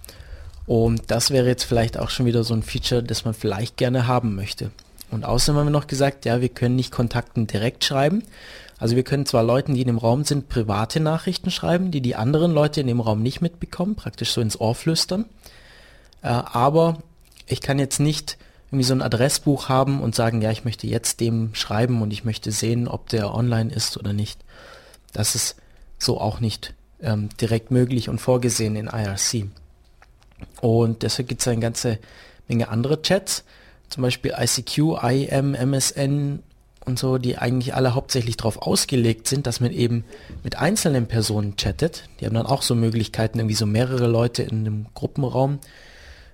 [0.66, 4.06] Und das wäre jetzt vielleicht auch schon wieder so ein Feature, das man vielleicht gerne
[4.06, 4.70] haben möchte.
[5.10, 8.22] Und außerdem haben wir noch gesagt, ja, wir können nicht Kontakten direkt schreiben.
[8.78, 12.16] Also wir können zwar Leuten, die in dem Raum sind, private Nachrichten schreiben, die die
[12.16, 15.24] anderen Leute in dem Raum nicht mitbekommen, praktisch so ins Ohr flüstern.
[16.22, 16.98] Äh, aber
[17.46, 18.38] ich kann jetzt nicht
[18.70, 22.24] irgendwie so ein Adressbuch haben und sagen, ja, ich möchte jetzt dem schreiben und ich
[22.24, 24.38] möchte sehen, ob der online ist oder nicht.
[25.12, 25.56] Das ist
[25.98, 29.46] so auch nicht ähm, direkt möglich und vorgesehen in IRC.
[30.60, 31.98] Und deshalb gibt es eine ganze
[32.46, 33.44] Menge andere Chats,
[33.88, 36.42] zum Beispiel ICQ, IM, MSN
[36.88, 40.04] und so, die eigentlich alle hauptsächlich darauf ausgelegt sind, dass man eben
[40.42, 42.08] mit einzelnen Personen chattet.
[42.18, 45.60] Die haben dann auch so Möglichkeiten, irgendwie so mehrere Leute in einem Gruppenraum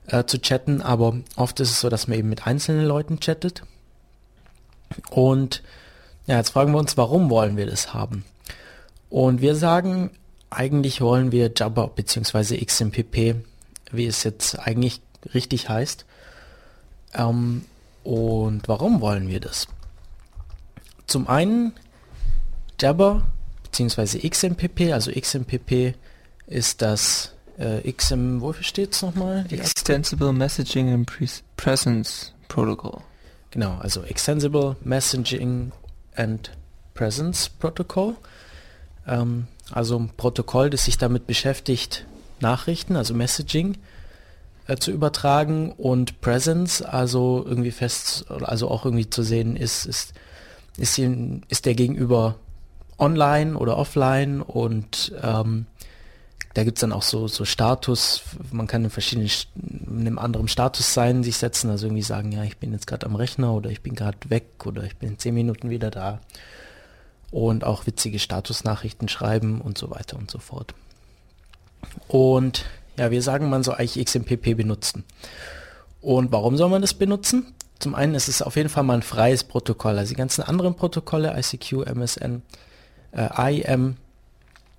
[0.07, 3.63] äh, zu chatten, aber oft ist es so, dass man eben mit einzelnen Leuten chattet.
[5.11, 5.63] Und
[6.27, 8.25] ja, jetzt fragen wir uns, warum wollen wir das haben?
[9.11, 10.11] Und wir sagen,
[10.51, 12.65] eigentlich wollen wir Jabber bzw.
[12.65, 13.37] XMPP,
[13.91, 15.01] wie es jetzt eigentlich
[15.35, 16.07] richtig heißt.
[17.15, 17.65] Ähm,
[18.05, 19.67] und warum wollen wir das?
[21.07, 21.73] Zum einen
[22.81, 23.27] Jabber
[23.65, 24.29] bzw.
[24.29, 25.95] XMPP, also XMPP
[26.47, 29.47] ist das äh, XM, wofür steht es nochmal?
[29.51, 33.01] Extensible Messaging and Pre Presence Protocol.
[33.51, 35.73] Genau, also Extensible Messaging
[36.17, 36.51] and
[36.95, 38.17] Presence Protocol.
[39.07, 42.07] Ähm, also ein Protokoll, das sich damit beschäftigt,
[42.41, 43.79] Nachrichten, also Messaging,
[44.67, 50.15] äh, zu übertragen und Presence, also irgendwie fest, also auch irgendwie zu sehen, ist, ist,
[50.77, 52.37] ist, ihn, ist der Gegenüber
[52.99, 55.67] online oder offline und ähm,
[56.55, 59.29] da gibt es dann auch so, so Status, man kann in verschiedenen,
[59.91, 63.07] in einem anderen Status sein, sich setzen, also irgendwie sagen, ja, ich bin jetzt gerade
[63.07, 66.21] am Rechner oder ich bin gerade weg oder ich bin in zehn Minuten wieder da.
[67.33, 70.75] Und auch witzige Statusnachrichten schreiben und so weiter und so fort.
[72.07, 72.65] Und
[72.97, 75.03] ja, wir sagen, man soll eigentlich XMPP benutzen.
[76.01, 77.53] Und warum soll man das benutzen?
[77.79, 79.99] Zum einen ist es auf jeden Fall mal ein freies Protokoll.
[79.99, 82.43] Also die ganzen anderen Protokolle, ICQ, MSN,
[83.13, 83.97] äh, IM,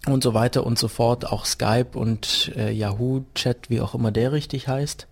[0.05, 4.11] und so weiter und so fort, auch Skype und äh, Yahoo Chat, wie auch immer
[4.11, 5.07] der richtig heißt,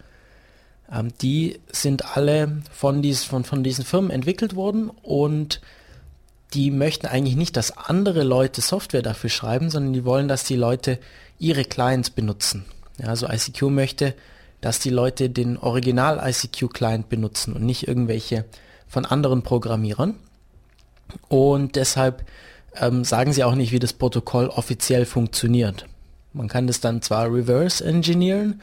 [0.92, 5.62] ähm, die sind alle von, dies, von, von diesen Firmen entwickelt worden und
[6.54, 10.56] die möchten eigentlich nicht, dass andere Leute Software dafür schreiben, sondern die wollen, dass die
[10.56, 11.00] Leute
[11.40, 12.66] ihre Clients benutzen.
[13.00, 14.14] Ja, also ICQ möchte,
[14.64, 18.46] dass die Leute den Original ICQ Client benutzen und nicht irgendwelche
[18.88, 20.16] von anderen Programmierern.
[21.28, 22.24] Und deshalb
[22.78, 25.86] ähm, sagen sie auch nicht, wie das Protokoll offiziell funktioniert.
[26.32, 28.62] Man kann das dann zwar reverse engineeren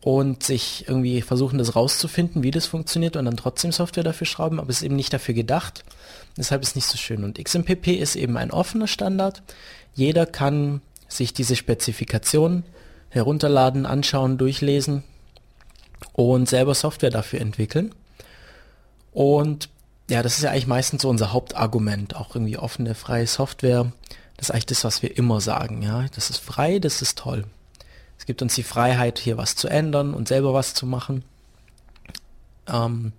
[0.00, 4.60] und sich irgendwie versuchen, das rauszufinden, wie das funktioniert und dann trotzdem Software dafür schrauben,
[4.60, 5.82] aber es ist eben nicht dafür gedacht.
[6.36, 7.24] Deshalb ist es nicht so schön.
[7.24, 9.42] Und XMPP ist eben ein offener Standard.
[9.92, 12.62] Jeder kann sich diese Spezifikation
[13.10, 15.02] herunterladen, anschauen, durchlesen
[16.12, 17.94] und selber Software dafür entwickeln.
[19.12, 19.68] Und
[20.10, 23.92] ja, das ist ja eigentlich meistens so unser Hauptargument, auch irgendwie offene, freie Software.
[24.36, 26.06] Das ist eigentlich das, was wir immer sagen, ja.
[26.14, 27.44] Das ist frei, das ist toll.
[28.18, 31.24] Es gibt uns die Freiheit, hier was zu ändern und selber was zu machen.
[32.68, 33.12] Ähm,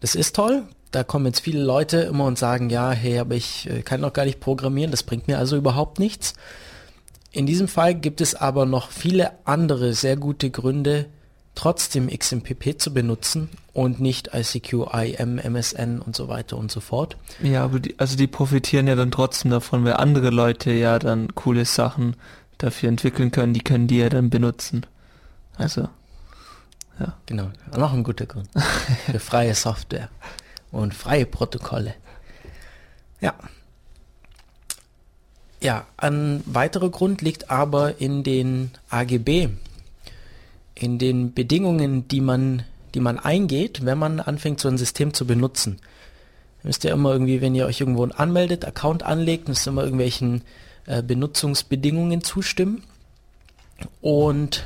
[0.00, 0.64] das ist toll.
[0.90, 4.12] Da kommen jetzt viele Leute immer und sagen, ja, hey, aber ich äh, kann noch
[4.12, 6.34] gar nicht programmieren, das bringt mir also überhaupt nichts.
[7.32, 11.06] In diesem Fall gibt es aber noch viele andere sehr gute Gründe,
[11.54, 17.16] trotzdem XMPP zu benutzen und nicht ICQ, IM, MSN und so weiter und so fort.
[17.42, 21.34] Ja, aber die, also die profitieren ja dann trotzdem davon, weil andere Leute ja dann
[21.34, 22.16] coole Sachen
[22.58, 24.86] dafür entwickeln können, die können die ja dann benutzen.
[25.56, 25.88] Also,
[26.98, 27.14] ja.
[27.26, 28.48] Genau, noch ein guter Grund
[29.06, 30.08] für freie Software
[30.70, 31.94] und freie Protokolle.
[33.20, 33.34] Ja.
[35.60, 39.48] Ja, ein weiterer Grund liegt aber in den AGB,
[40.74, 42.62] in den Bedingungen, die man,
[42.94, 45.78] die man eingeht, wenn man anfängt, so ein System zu benutzen.
[46.62, 49.84] Ihr müsst ja immer irgendwie, wenn ihr euch irgendwo anmeldet, Account anlegt, müsst ihr immer
[49.84, 50.42] irgendwelchen
[50.86, 52.82] äh, Benutzungsbedingungen zustimmen.
[54.00, 54.64] Und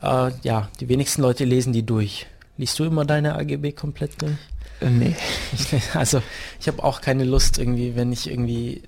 [0.00, 2.26] äh, ja, die wenigsten Leute lesen die durch.
[2.56, 4.36] Liest du immer deine AGB komplett durch?
[4.80, 5.16] Äh, nee.
[5.94, 6.22] Also
[6.60, 8.82] ich habe auch keine Lust irgendwie, wenn ich irgendwie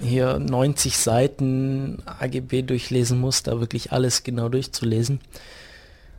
[0.00, 5.20] hier 90 Seiten AGB durchlesen muss, da wirklich alles genau durchzulesen.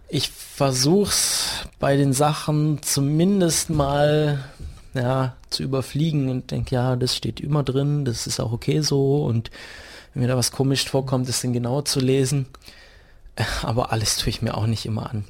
[0.10, 4.44] Ich versuch's bei den Sachen zumindest mal
[4.94, 9.24] ja, zu überfliegen und denke, ja, das steht immer drin, das ist auch okay so
[9.26, 9.52] und
[10.14, 12.48] wenn mir da was komisch vorkommt, das dann genau zu lesen.
[13.62, 15.26] Aber alles tue ich mir auch nicht immer an.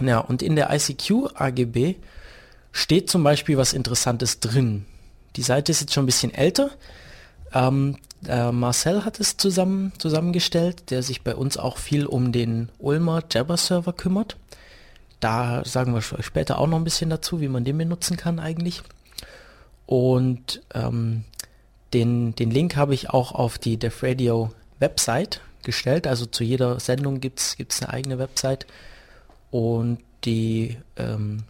[0.00, 1.96] Ja, und in der ICQ AGB
[2.72, 4.86] steht zum Beispiel was Interessantes drin.
[5.36, 6.70] Die Seite ist jetzt schon ein bisschen älter,
[7.54, 12.68] ähm, äh, Marcel hat es zusammen, zusammengestellt, der sich bei uns auch viel um den
[12.78, 14.36] Ulmer Jabber-Server kümmert.
[15.20, 18.82] Da sagen wir später auch noch ein bisschen dazu, wie man den benutzen kann eigentlich.
[19.86, 21.24] Und ähm,
[21.92, 26.06] den, den Link habe ich auch auf die Def Radio Website gestellt.
[26.06, 28.66] Also zu jeder Sendung gibt es eine eigene Website.
[29.50, 31.44] Und die, ähm,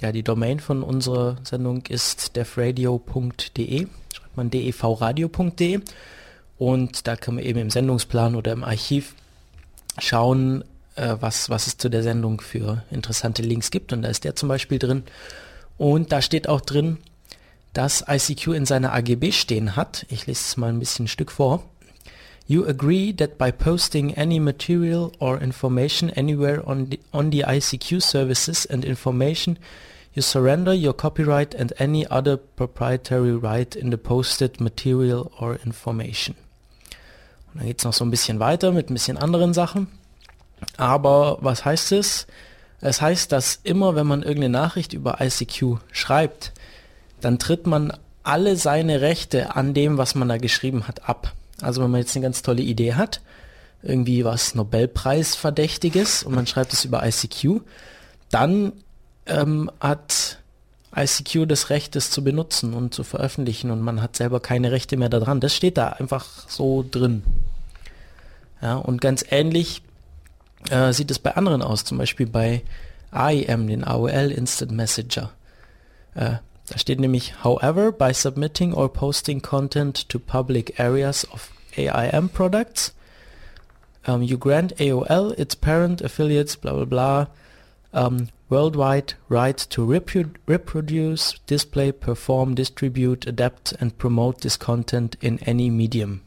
[0.00, 3.86] ja, die Domain von unserer Sendung ist defradio.de
[4.36, 5.80] man devradio.de
[6.58, 9.14] und da kann man eben im Sendungsplan oder im Archiv
[9.98, 10.64] schauen,
[10.96, 14.36] äh, was, was es zu der Sendung für interessante Links gibt und da ist der
[14.36, 15.04] zum Beispiel drin.
[15.78, 16.98] Und da steht auch drin,
[17.72, 20.04] dass ICQ in seiner AGB stehen hat.
[20.08, 21.62] Ich lese es mal ein bisschen ein Stück vor.
[22.46, 28.02] You agree that by posting any material or information anywhere on the, on the ICQ
[28.02, 29.56] services and information
[30.12, 36.34] You surrender your copyright and any other proprietary right in the posted material or information.
[37.52, 39.86] Und dann geht es noch so ein bisschen weiter mit ein bisschen anderen Sachen.
[40.76, 42.26] Aber was heißt es?
[42.80, 46.52] Es heißt, dass immer wenn man irgendeine Nachricht über ICQ schreibt,
[47.20, 47.92] dann tritt man
[48.22, 51.34] alle seine Rechte an dem, was man da geschrieben hat, ab.
[51.60, 53.20] Also wenn man jetzt eine ganz tolle Idee hat,
[53.82, 57.62] irgendwie was Nobelpreis verdächtiges und man schreibt es über ICQ,
[58.30, 58.72] dann
[59.26, 60.38] ähm, hat
[60.94, 64.96] ICQ das Recht, es zu benutzen und zu veröffentlichen und man hat selber keine Rechte
[64.96, 65.40] mehr daran.
[65.40, 67.22] Das steht da einfach so drin.
[68.60, 69.82] Ja, und ganz ähnlich
[70.70, 72.62] äh, sieht es bei anderen aus, zum Beispiel bei
[73.12, 75.30] AIM, den AOL Instant Messenger.
[76.14, 76.36] Äh,
[76.68, 82.94] da steht nämlich, however, by submitting or posting content to public areas of AIM products,
[84.06, 87.26] um, you grant AOL, its parent, affiliates, blah blah blah,
[87.92, 95.38] um, worldwide right to reprodu reproduce, display, perform, distribute, adapt and promote this content in
[95.46, 96.20] any medium.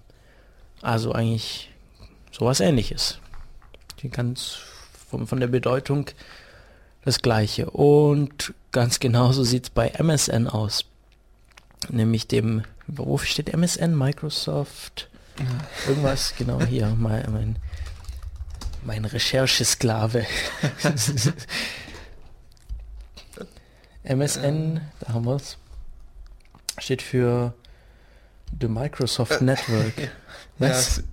[0.81, 1.69] Also eigentlich
[2.31, 3.19] sowas ähnliches.
[4.01, 4.57] Die ganz
[5.09, 6.07] von, von der Bedeutung
[7.05, 7.69] das gleiche.
[7.69, 10.85] Und ganz genauso sieht es bei MSN aus.
[11.89, 13.97] Nämlich dem, wofür steht MSN?
[13.97, 15.09] Microsoft?
[15.87, 17.55] Irgendwas, genau hier, mein, mein,
[18.85, 20.25] mein Recherchesklave.
[24.03, 25.57] MSN, da haben wir es.
[26.77, 27.53] Steht für
[28.59, 29.93] The Microsoft Network.
[30.59, 31.03] Ja, es,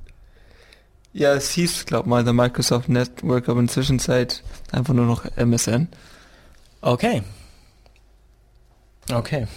[1.14, 5.88] ja, es hieß, glaub mal, der Microsoft Network, aber inzwischen Zeit einfach nur noch MSN.
[6.82, 7.22] Okay.
[9.10, 9.48] Okay.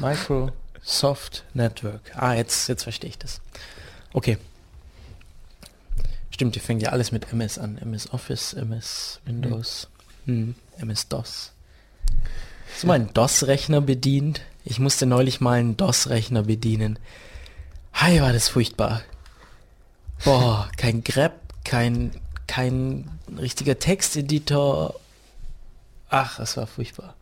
[0.00, 2.00] Microsoft Network.
[2.14, 3.42] Ah, jetzt, jetzt verstehe ich das.
[4.14, 4.38] Okay.
[6.30, 7.76] Stimmt, hier fängt ja alles mit MS an.
[7.76, 9.88] MS Office, MS Windows,
[10.24, 11.52] hm, MS DOS.
[12.72, 14.42] Hast du mal einen DOS-Rechner bedient?
[14.64, 16.98] Ich musste neulich mal einen DOS-Rechner bedienen.
[17.94, 19.02] Hi, war das furchtbar.
[20.24, 21.34] Boah, kein Grep,
[21.64, 22.12] kein,
[22.46, 24.94] kein richtiger Texteditor.
[26.08, 27.14] Ach, es war furchtbar.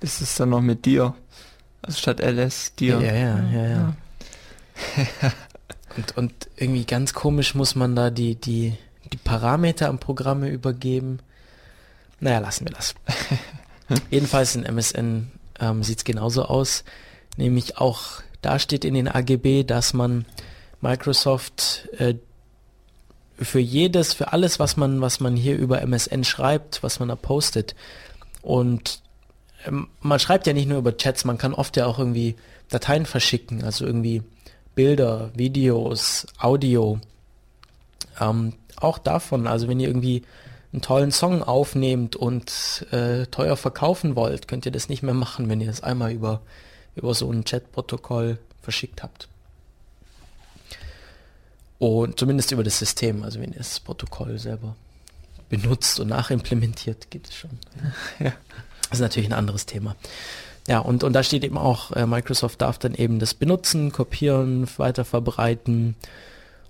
[0.00, 1.14] Das ist dann noch mit dir.
[1.82, 3.00] Also statt LS, dir.
[3.00, 3.96] Ja, ja, ja, ja.
[5.96, 8.76] Und, und irgendwie ganz komisch muss man da die, die,
[9.12, 11.20] die Parameter am Programme übergeben.
[12.20, 12.94] Naja, lassen wir das.
[14.10, 15.30] Jedenfalls in MSN
[15.60, 16.84] ähm, sieht es genauso aus.
[17.36, 20.24] Nämlich auch, da steht in den AGB, dass man
[20.80, 22.14] Microsoft äh,
[23.38, 27.16] für jedes, für alles, was man, was man hier über MSN schreibt, was man da
[27.16, 27.74] postet.
[28.42, 29.00] Und
[29.66, 32.36] ähm, man schreibt ja nicht nur über Chats, man kann oft ja auch irgendwie
[32.70, 34.22] Dateien verschicken, also irgendwie
[34.74, 36.98] Bilder, Videos, Audio.
[38.20, 40.22] Ähm, auch davon, also wenn ihr irgendwie
[40.72, 45.48] einen tollen Song aufnehmt und äh, teuer verkaufen wollt, könnt ihr das nicht mehr machen,
[45.48, 46.40] wenn ihr es einmal über,
[46.94, 49.28] über so ein Chat-Protokoll verschickt habt.
[51.78, 54.74] Und zumindest über das System, also wenn ihr das Protokoll selber
[55.48, 57.50] benutzt und nachimplementiert, geht es schon.
[58.18, 58.32] Ja.
[58.88, 59.96] Das ist natürlich ein anderes Thema.
[60.68, 64.68] Ja, und, und da steht eben auch, äh, Microsoft darf dann eben das benutzen, kopieren,
[64.78, 65.96] weiter verbreiten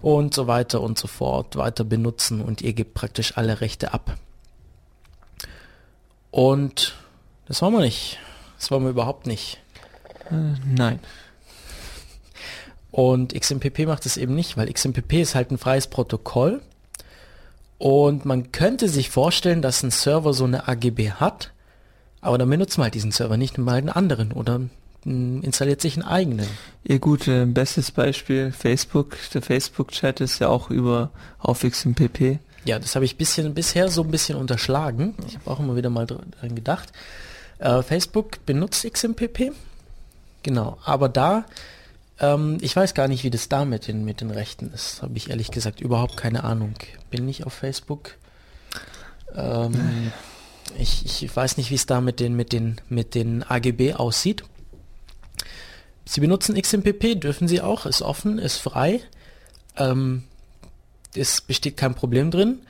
[0.02, 4.16] und so weiter und so fort, weiter benutzen und ihr gebt praktisch alle Rechte ab.
[6.30, 6.94] Und
[7.46, 8.18] das wollen wir nicht.
[8.58, 9.58] Das wollen wir überhaupt nicht.
[10.30, 10.98] Äh, nein.
[12.90, 16.62] Und XMPP macht es eben nicht, weil XMPP ist halt ein freies Protokoll.
[17.78, 21.52] Und man könnte sich vorstellen, dass ein Server so eine AGB hat,
[22.22, 24.60] aber dann benutzt man halt diesen Server nicht, mal einen anderen oder
[25.06, 26.48] installiert sich einen eigenen.
[26.84, 29.16] Ja gut, äh, bestes Beispiel Facebook.
[29.32, 32.38] Der Facebook-Chat ist ja auch über auf XMPP.
[32.64, 35.14] Ja, das habe ich bisschen, bisher so ein bisschen unterschlagen.
[35.28, 36.92] Ich habe auch immer wieder mal dran gedacht.
[37.58, 39.52] Äh, Facebook benutzt XMPP.
[40.42, 41.44] Genau, aber da,
[42.18, 45.02] ähm, ich weiß gar nicht, wie das da mit den, mit den Rechten ist.
[45.02, 46.74] Habe ich ehrlich gesagt überhaupt keine Ahnung.
[47.10, 48.16] Bin nicht auf Facebook.
[49.36, 50.12] Ähm,
[50.78, 54.42] ich, ich weiß nicht, wie es da mit den, mit, den, mit den AGB aussieht.
[56.08, 59.00] Sie benutzen XMPP, dürfen Sie auch, ist offen, ist frei.
[59.76, 60.22] Ähm,
[61.14, 62.60] es besteht kein Problem drin,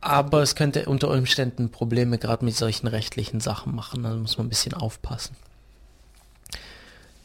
[0.00, 4.46] aber es könnte unter Umständen Probleme gerade mit solchen rechtlichen Sachen machen, da muss man
[4.46, 5.36] ein bisschen aufpassen.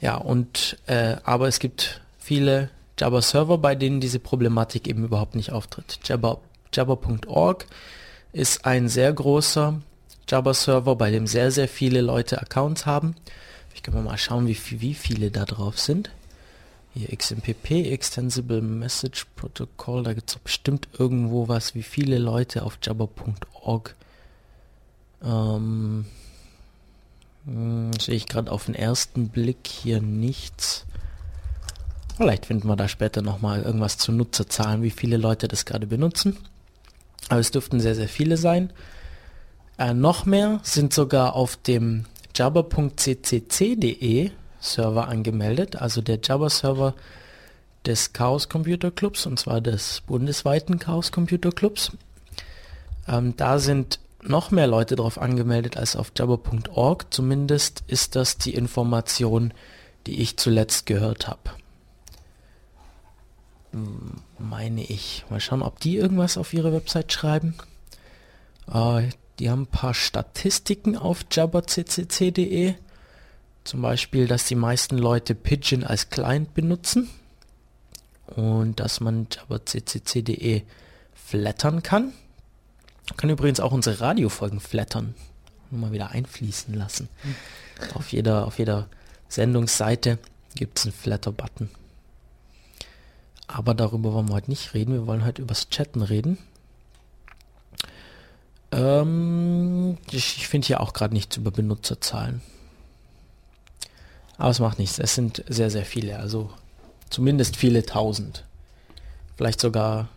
[0.01, 2.69] Ja, und äh, aber es gibt viele
[2.99, 5.99] Jabber-Server, bei denen diese Problematik eben überhaupt nicht auftritt.
[6.03, 6.39] Jabber,
[6.73, 7.67] Jabber.org
[8.33, 9.79] ist ein sehr großer
[10.27, 13.15] Jabber-Server, bei dem sehr, sehr viele Leute Accounts haben.
[13.81, 16.11] Ich kann mal schauen, wie, viel, wie viele da drauf sind.
[16.93, 22.77] Hier XMPP, Extensible Message Protocol, da gibt es bestimmt irgendwo was, wie viele Leute auf
[22.79, 23.95] jabber.org.
[25.23, 26.05] Ähm,
[27.45, 30.85] hm, sehe ich gerade auf den ersten Blick hier nichts.
[32.17, 36.37] Vielleicht finden wir da später nochmal irgendwas zu Nutzerzahlen, wie viele Leute das gerade benutzen.
[37.29, 38.71] Aber es dürften sehr, sehr viele sein.
[39.79, 42.05] Äh, noch mehr sind sogar auf dem
[42.35, 46.93] jabber.ccc.de Server angemeldet, also der Jabber-Server
[47.85, 51.91] des Chaos Computer Clubs, und zwar des bundesweiten Chaos Computer Clubs.
[53.07, 57.07] Ähm, da sind noch mehr Leute drauf angemeldet als auf jabber.org.
[57.11, 59.53] Zumindest ist das die Information,
[60.05, 61.41] die ich zuletzt gehört habe.
[63.71, 65.25] Hm, Meine ich.
[65.29, 67.55] Mal schauen, ob die irgendwas auf ihre Website schreiben.
[68.71, 69.09] Äh,
[69.41, 72.75] die haben ein paar Statistiken auf jabberccc.de.
[73.63, 77.09] Zum Beispiel, dass die meisten Leute Pigeon als Client benutzen.
[78.27, 80.61] und dass man jabberccc.de
[81.13, 82.13] flattern kann.
[83.17, 85.15] Kann übrigens auch unsere Radiofolgen flattern.
[85.71, 87.09] Nur mal wieder einfließen lassen.
[87.95, 88.87] Auf jeder, auf jeder
[89.27, 90.19] Sendungsseite
[90.53, 91.69] gibt es einen Flatter-Button.
[93.47, 94.93] Aber darüber wollen wir heute nicht reden.
[94.93, 96.37] Wir wollen heute übers Chatten reden.
[98.71, 102.41] Ähm, ich, finde hier auch gerade nichts über Benutzerzahlen.
[104.37, 104.97] Aber es macht nichts.
[104.99, 106.19] Es sind sehr, sehr viele.
[106.19, 106.49] Also
[107.09, 108.45] zumindest viele tausend.
[109.37, 110.07] Vielleicht sogar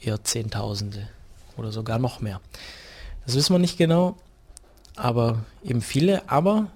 [0.00, 1.08] eher Zehntausende
[1.56, 2.40] oder sogar noch mehr.
[3.24, 4.16] Das wissen wir nicht genau,
[4.96, 6.28] aber eben viele.
[6.28, 6.68] Aber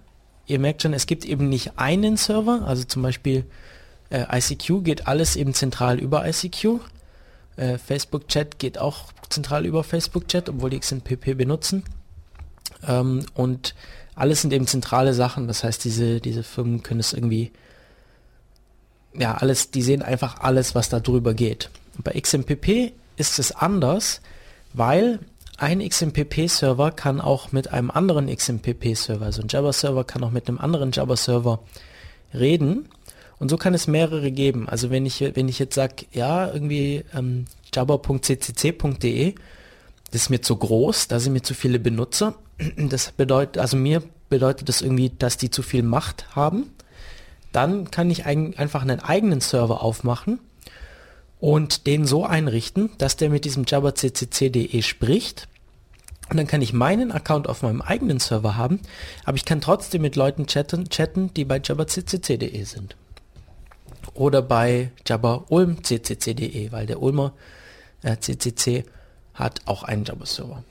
[0.46, 2.62] ihr merkt schon, es gibt eben nicht einen Server.
[2.66, 3.44] Also zum Beispiel
[4.10, 6.80] äh, ICQ geht alles eben zentral über ICQ.
[7.56, 11.84] Äh, Facebook Chat geht auch zentral über Facebook Chat, obwohl die XMPP benutzen.
[12.86, 13.74] Ähm, und
[14.14, 15.48] alles sind eben zentrale Sachen.
[15.48, 17.52] Das heißt, diese, diese Firmen können es irgendwie,
[19.14, 21.70] ja, alles, die sehen einfach alles, was da drüber geht.
[21.96, 24.20] Und bei XMPP ist es anders,
[24.72, 25.20] weil
[25.58, 30.58] ein XMPP-Server kann auch mit einem anderen XMPP-Server, also ein Java-Server kann auch mit einem
[30.58, 31.60] anderen Java-Server
[32.34, 32.88] reden
[33.38, 34.68] und so kann es mehrere geben.
[34.68, 39.34] Also wenn ich, wenn ich jetzt sage, ja, irgendwie ähm, java.ccc.de,
[40.10, 42.34] das ist mir zu groß, da sind mir zu viele Benutzer.
[42.76, 46.72] Das bedeutet, also mir bedeutet das irgendwie, dass die zu viel Macht haben.
[47.52, 50.40] Dann kann ich ein, einfach einen eigenen Server aufmachen
[51.38, 55.48] und den so einrichten, dass der mit diesem java.ccc.de spricht.
[56.30, 58.80] Und dann kann ich meinen Account auf meinem eigenen Server haben,
[59.24, 62.96] aber ich kann trotzdem mit Leuten chatten, chatten die bei java.ccc.de sind
[64.16, 67.32] oder bei Jabba Ulm ccc.de, weil der Ulmer
[68.02, 68.84] äh, CCC
[69.34, 70.62] hat auch einen Jabba-Server.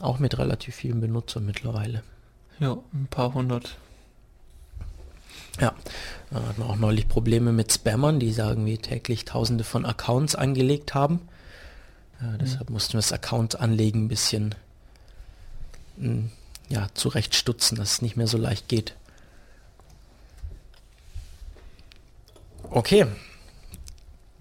[0.00, 2.02] Auch mit relativ vielen Benutzern mittlerweile.
[2.58, 3.76] Ja, ein paar hundert.
[5.60, 5.74] Ja,
[6.30, 10.34] da hat man auch neulich Probleme mit Spammern, die sagen, wir täglich tausende von Accounts
[10.34, 11.20] angelegt haben.
[12.20, 12.74] Äh, deshalb mhm.
[12.74, 14.54] mussten wir das Account anlegen ein bisschen
[15.98, 16.30] hm,
[16.68, 18.94] ja, zurechtstutzen, dass es nicht mehr so leicht geht.
[22.70, 23.06] Okay.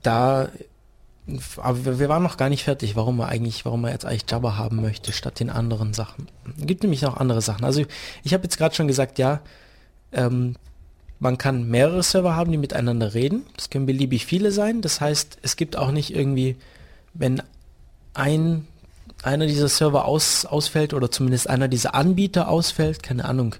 [0.01, 0.49] Da,
[1.57, 4.55] aber wir waren noch gar nicht fertig, warum man eigentlich, warum man jetzt eigentlich Jabba
[4.55, 6.27] haben möchte, statt den anderen Sachen.
[6.57, 7.65] Gibt nämlich noch andere Sachen.
[7.65, 7.83] Also
[8.23, 9.41] ich habe jetzt gerade schon gesagt, ja,
[10.11, 10.55] ähm,
[11.19, 13.45] man kann mehrere Server haben, die miteinander reden.
[13.57, 14.81] Das können beliebig viele sein.
[14.81, 16.55] Das heißt, es gibt auch nicht irgendwie,
[17.13, 17.41] wenn
[18.13, 18.67] ein
[19.23, 23.55] einer dieser Server aus, ausfällt oder zumindest einer dieser Anbieter ausfällt, keine Ahnung,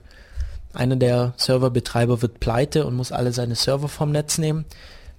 [0.73, 4.65] einer der Serverbetreiber wird pleite und muss alle seine Server vom Netz nehmen,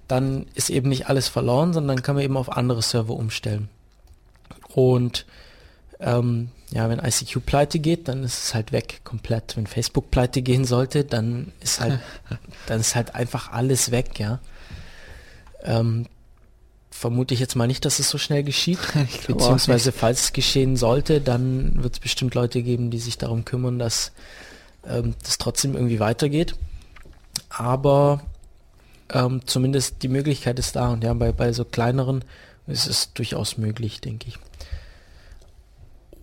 [0.07, 3.69] dann ist eben nicht alles verloren, sondern kann man eben auf andere Server umstellen.
[4.73, 5.25] Und
[5.99, 9.57] ähm, ja, wenn ICQ pleite geht, dann ist es halt weg komplett.
[9.57, 11.99] Wenn Facebook pleite gehen sollte, dann ist halt,
[12.65, 14.39] dann ist halt einfach alles weg, ja.
[15.63, 16.07] Ähm,
[16.89, 18.79] vermute ich jetzt mal nicht, dass es so schnell geschieht.
[19.27, 23.79] Beziehungsweise, falls es geschehen sollte, dann wird es bestimmt Leute geben, die sich darum kümmern,
[23.79, 24.11] dass
[24.85, 26.55] ähm, das trotzdem irgendwie weitergeht.
[27.49, 28.21] Aber
[29.13, 32.23] ähm, zumindest die Möglichkeit ist da und ja, bei, bei so kleineren
[32.67, 34.37] ist es durchaus möglich, denke ich.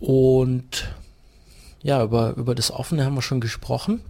[0.00, 0.88] Und
[1.82, 4.00] ja, über, über das Offene haben wir schon gesprochen.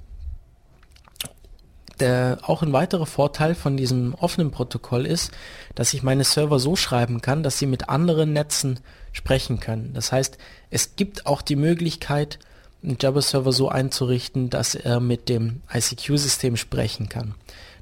[2.01, 5.32] Der, auch ein weiterer Vorteil von diesem offenen Protokoll ist,
[5.74, 8.78] dass ich meine Server so schreiben kann, dass sie mit anderen Netzen
[9.11, 9.94] sprechen können.
[9.94, 10.38] Das heißt,
[10.70, 12.38] es gibt auch die Möglichkeit,
[12.83, 17.35] einen Jabber-Server so einzurichten, dass er mit dem ICQ-System sprechen kann.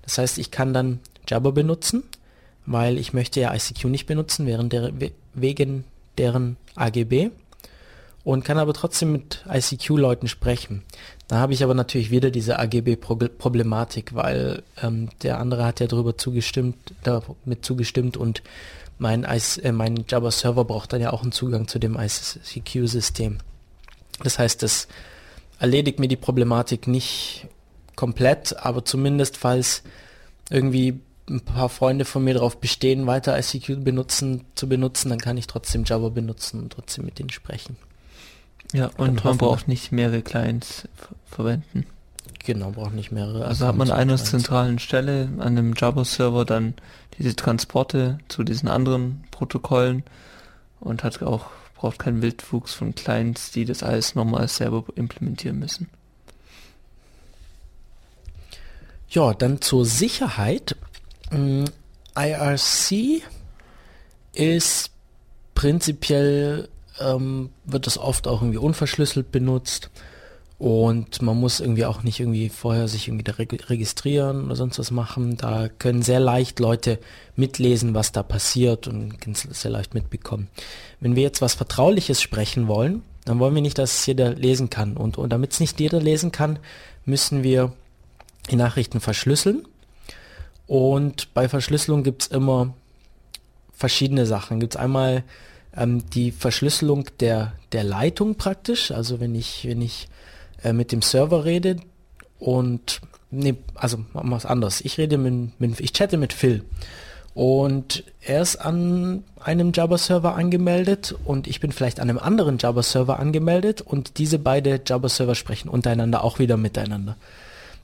[0.03, 2.05] Das heißt, ich kann dann Jabber benutzen,
[2.65, 4.93] weil ich möchte ja ICQ nicht benutzen, während der,
[5.35, 5.85] wegen
[6.19, 7.31] deren AGB
[8.25, 10.83] und kann aber trotzdem mit ICQ-Leuten sprechen.
[11.29, 16.17] Da habe ich aber natürlich wieder diese AGB-Problematik, weil ähm, der andere hat ja darüber
[16.17, 18.43] zugestimmt, damit zugestimmt und
[18.99, 23.39] mein, äh, mein Jabber-Server braucht dann ja auch einen Zugang zu dem ICQ-System.
[24.23, 24.89] Das heißt, das
[25.59, 27.47] erledigt mir die Problematik nicht
[27.95, 29.83] komplett, aber zumindest falls
[30.51, 35.37] irgendwie ein paar Freunde von mir darauf bestehen, weiter ICQ benutzen, zu benutzen, dann kann
[35.37, 37.77] ich trotzdem Java benutzen und trotzdem mit denen sprechen.
[38.73, 40.89] Ja, und man braucht nicht mehrere Clients
[41.27, 41.87] verwenden.
[42.45, 43.45] Genau, braucht nicht mehrere.
[43.45, 46.75] Also hat man an einer zentralen Stelle an einem Java-Server dann
[47.19, 50.05] diese Transporte zu diesen anderen Protokollen
[50.81, 51.47] und hat auch
[51.77, 55.89] braucht keinen Wildwuchs von Clients, die das alles nochmal selber implementieren müssen.
[59.09, 60.77] Ja, dann zur Sicherheit.
[61.31, 61.65] Mm,
[62.17, 63.23] IRC
[64.33, 64.91] ist
[65.55, 66.69] prinzipiell,
[66.99, 69.91] ähm, wird das oft auch irgendwie unverschlüsselt benutzt
[70.59, 75.37] Und man muss irgendwie auch nicht irgendwie vorher sich irgendwie registrieren oder sonst was machen.
[75.37, 76.99] Da können sehr leicht Leute
[77.35, 80.49] mitlesen, was da passiert und sehr leicht mitbekommen.
[80.99, 84.71] Wenn wir jetzt was Vertrauliches sprechen wollen, dann wollen wir nicht, dass es jeder lesen
[84.71, 84.97] kann.
[84.97, 86.59] Und, und damit es nicht jeder lesen kann,
[87.05, 87.75] müssen wir
[88.51, 89.67] die Nachrichten verschlüsseln.
[90.67, 92.73] Und bei Verschlüsselung gibt es immer
[93.73, 94.59] verschiedene Sachen.
[94.59, 95.23] Gibt es einmal
[95.77, 98.91] ähm, die Verschlüsselung der, der Leitung praktisch.
[98.91, 100.09] Also wenn ich, wenn ich
[100.63, 101.77] äh, mit dem Server rede
[102.39, 103.01] und
[103.31, 104.81] nee, also machen wir was anderes.
[104.81, 106.65] Ich rede mit, mit, ich chatte mit Phil
[107.35, 113.19] und er ist an einem Jabber-Server angemeldet und ich bin vielleicht an einem anderen Jabber-Server
[113.19, 117.17] angemeldet und diese beide Jabber-Server sprechen untereinander auch wieder miteinander.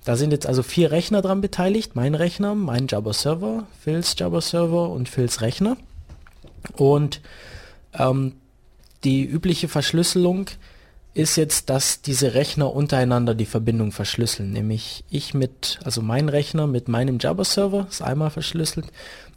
[0.05, 1.95] Da sind jetzt also vier Rechner dran beteiligt.
[1.95, 5.77] Mein Rechner, mein Jabber-Server, Phils Jabber-Server und Phils Rechner.
[6.77, 7.21] Und
[7.93, 8.33] ähm,
[9.05, 10.47] die übliche Verschlüsselung
[11.15, 14.53] ist jetzt, dass diese Rechner untereinander die Verbindung verschlüsseln.
[14.53, 18.87] Nämlich ich mit, also mein Rechner mit meinem Jabber-Server ist einmal verschlüsselt.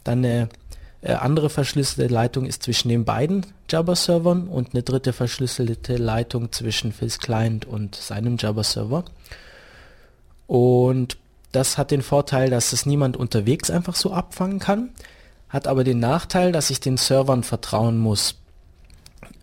[0.02, 0.48] Dann eine
[1.02, 6.92] äh, andere verschlüsselte Leitung ist zwischen den beiden Jabber-Servern und eine dritte verschlüsselte Leitung zwischen
[6.92, 9.04] Phil's Client und seinem Jabber-Server.
[10.46, 11.18] Und
[11.52, 14.90] das hat den Vorteil, dass es niemand unterwegs einfach so abfangen kann,
[15.48, 18.36] hat aber den Nachteil, dass ich den Servern vertrauen muss,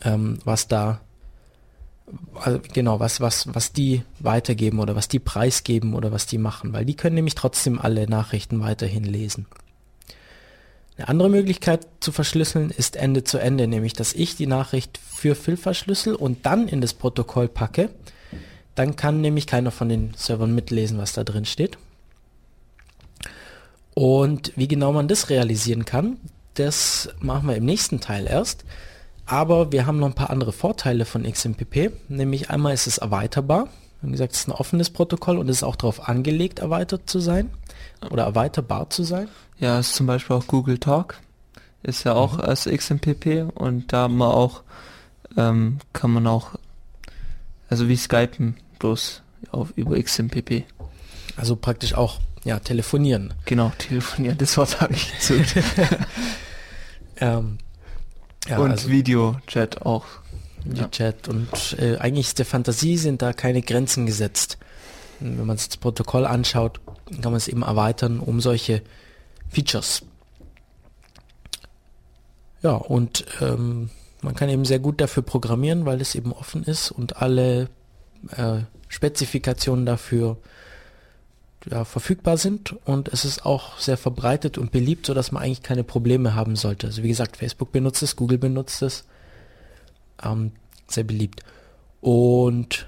[0.03, 0.99] ähm, was da
[2.35, 6.73] also genau, was, was, was die weitergeben oder was die preisgeben oder was die machen,
[6.73, 9.45] weil die können nämlich trotzdem alle Nachrichten weiterhin lesen.
[10.97, 15.35] Eine andere Möglichkeit zu verschlüsseln ist Ende zu Ende, nämlich dass ich die Nachricht für
[15.35, 17.89] Phil verschlüssel und dann in das Protokoll packe.
[18.75, 21.77] Dann kann nämlich keiner von den Servern mitlesen, was da drin steht.
[23.95, 26.17] Und wie genau man das realisieren kann,
[26.55, 28.63] das machen wir im nächsten Teil erst.
[29.25, 31.91] Aber wir haben noch ein paar andere Vorteile von XMPP.
[32.09, 33.69] Nämlich einmal ist es erweiterbar.
[34.01, 37.19] Wie gesagt, es ist ein offenes Protokoll und es ist auch darauf angelegt, erweitert zu
[37.19, 37.49] sein
[38.09, 39.29] oder erweiterbar zu sein.
[39.59, 41.19] Ja, ist zum Beispiel auch Google Talk.
[41.83, 42.41] Ist ja auch mhm.
[42.41, 44.63] als XMPP und da man auch,
[45.37, 46.51] ähm, kann man auch,
[47.69, 49.21] also wie Skypen, bloß
[49.51, 50.65] auf, über XMPP.
[51.37, 53.33] Also praktisch auch, ja, telefonieren.
[53.45, 55.55] Genau, telefonieren, das Wort habe ich gesucht.
[57.17, 57.57] ähm,
[58.47, 60.05] ja, und also, Videochat auch.
[60.63, 61.33] Videochat ja.
[61.33, 64.57] und äh, eigentlich ist der Fantasie sind da keine Grenzen gesetzt.
[65.19, 66.81] Wenn man sich das Protokoll anschaut,
[67.21, 68.81] kann man es eben erweitern um solche
[69.49, 70.03] Features.
[72.61, 73.89] Ja, und ähm,
[74.21, 77.69] man kann eben sehr gut dafür programmieren, weil es eben offen ist und alle
[78.35, 80.37] äh, Spezifikationen dafür
[81.69, 85.63] ja, verfügbar sind und es ist auch sehr verbreitet und beliebt, so dass man eigentlich
[85.63, 86.87] keine Probleme haben sollte.
[86.87, 89.05] Also wie gesagt, Facebook benutzt es, Google benutzt es,
[90.23, 90.51] ähm,
[90.87, 91.41] sehr beliebt.
[92.01, 92.87] Und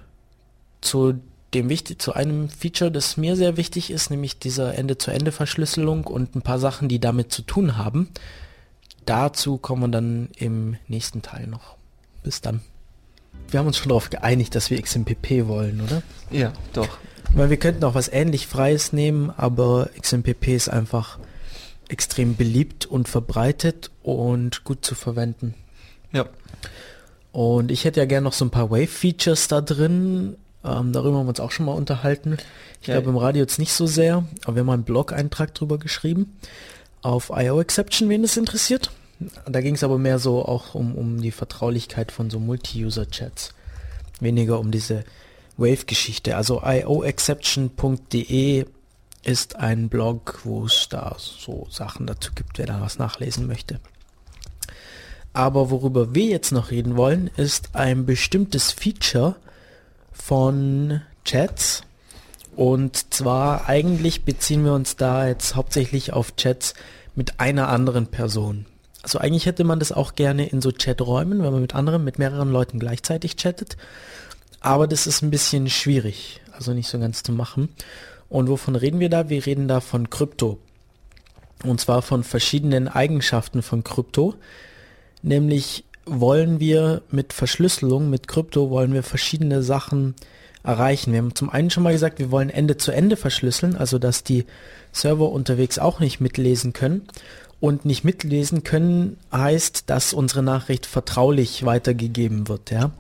[0.82, 1.16] zu
[1.54, 6.60] dem zu einem Feature, das mir sehr wichtig ist, nämlich dieser Ende-zu-Ende-Verschlüsselung und ein paar
[6.60, 8.10] Sachen, die damit zu tun haben.
[9.06, 11.78] Dazu kommen wir dann im nächsten Teil noch.
[12.24, 12.60] Bis dann.
[13.50, 16.02] Wir haben uns schon darauf geeinigt, dass wir XMPP wollen, oder?
[16.30, 16.98] Ja, doch.
[17.34, 21.20] Weil wir könnten auch was ähnlich Freies nehmen, aber XMPP ist einfach
[21.90, 25.54] extrem beliebt und verbreitet und gut zu verwenden.
[26.12, 26.26] Ja.
[27.32, 30.38] Und ich hätte ja gerne noch so ein paar Wave-Features da drin.
[30.64, 32.38] Ähm, darüber haben wir uns auch schon mal unterhalten.
[32.82, 32.96] Ich ja.
[32.96, 36.38] glaube im Radio jetzt nicht so sehr, aber wir haben mal einen Blog-Eintrag drüber geschrieben.
[37.02, 38.92] Auf IO Exception, wen es interessiert.
[39.46, 43.54] Da ging es aber mehr so auch um, um die Vertraulichkeit von so Multi-User-Chats.
[44.20, 45.04] Weniger um diese
[45.58, 46.36] Wave-Geschichte.
[46.36, 48.66] Also ioexception.de
[49.24, 53.80] ist ein Blog, wo es da so Sachen dazu gibt, wer da was nachlesen möchte.
[55.34, 59.36] Aber worüber wir jetzt noch reden wollen, ist ein bestimmtes Feature
[60.14, 61.84] von Chats.
[62.56, 66.74] Und zwar eigentlich beziehen wir uns da jetzt hauptsächlich auf Chats
[67.16, 68.66] mit einer anderen Person.
[69.02, 72.18] Also eigentlich hätte man das auch gerne in so Chaträumen, wenn man mit anderen, mit
[72.18, 73.78] mehreren Leuten gleichzeitig chattet.
[74.66, 77.70] Aber das ist ein bisschen schwierig, also nicht so ganz zu machen.
[78.30, 79.30] Und wovon reden wir da?
[79.30, 80.58] Wir reden da von Krypto.
[81.64, 84.34] Und zwar von verschiedenen Eigenschaften von Krypto.
[85.22, 90.16] Nämlich wollen wir mit Verschlüsselung, mit Krypto, wollen wir verschiedene Sachen
[90.64, 91.14] erreichen.
[91.14, 94.24] Wir haben zum einen schon mal gesagt, wir wollen Ende zu Ende verschlüsseln, also dass
[94.24, 94.46] die
[94.92, 97.04] Server unterwegs auch nicht mitlesen können.
[97.60, 102.94] Und nicht mitlesen können heißt, dass unsere Nachricht vertraulich weitergegeben wird, ja.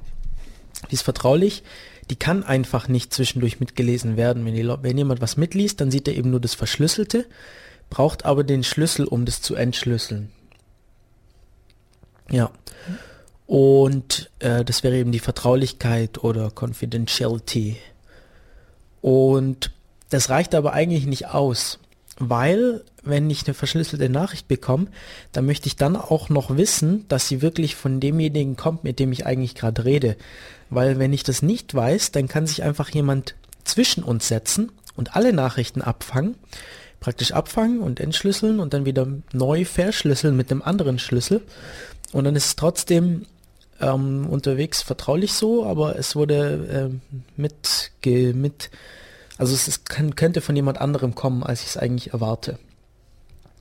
[0.89, 1.63] Die ist vertraulich,
[2.09, 4.45] die kann einfach nicht zwischendurch mitgelesen werden.
[4.45, 7.26] Wenn, die, wenn jemand was mitliest, dann sieht er eben nur das Verschlüsselte,
[7.89, 10.32] braucht aber den Schlüssel, um das zu entschlüsseln.
[12.30, 12.51] Ja.
[13.47, 17.78] Und äh, das wäre eben die Vertraulichkeit oder Confidentiality
[19.01, 19.71] Und
[20.09, 21.80] das reicht aber eigentlich nicht aus,
[22.18, 24.88] weil wenn ich eine verschlüsselte Nachricht bekomme,
[25.32, 29.11] dann möchte ich dann auch noch wissen, dass sie wirklich von demjenigen kommt, mit dem
[29.11, 30.16] ich eigentlich gerade rede.
[30.70, 35.16] Weil wenn ich das nicht weiß, dann kann sich einfach jemand zwischen uns setzen und
[35.16, 36.36] alle Nachrichten abfangen,
[36.99, 41.41] praktisch abfangen und entschlüsseln und dann wieder neu verschlüsseln mit einem anderen Schlüssel.
[42.13, 43.26] Und dann ist es trotzdem
[43.82, 47.91] ähm, unterwegs vertraulich so, aber es wurde äh, mit,
[48.34, 48.70] mit,
[49.38, 52.57] also es ist, kann, könnte von jemand anderem kommen, als ich es eigentlich erwarte.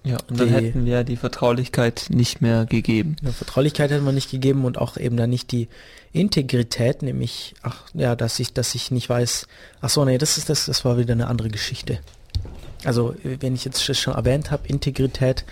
[0.07, 3.17] Ja, und dann Die- hätten wir die Vertraulichkeit nicht mehr gegeben.
[3.23, 5.69] Eine Vertraulichkeit hätte man nicht gegeben und auch eben dann nicht die
[6.13, 9.47] Integrität, nämlich, ach ja, dass ich, dass ich nicht weiß,
[9.81, 12.01] ach so, nee, das ist das, das war wieder eine andere Geschichte.
[12.85, 15.47] Also, wenn ich jetzt schon erwähnt habe, Integrität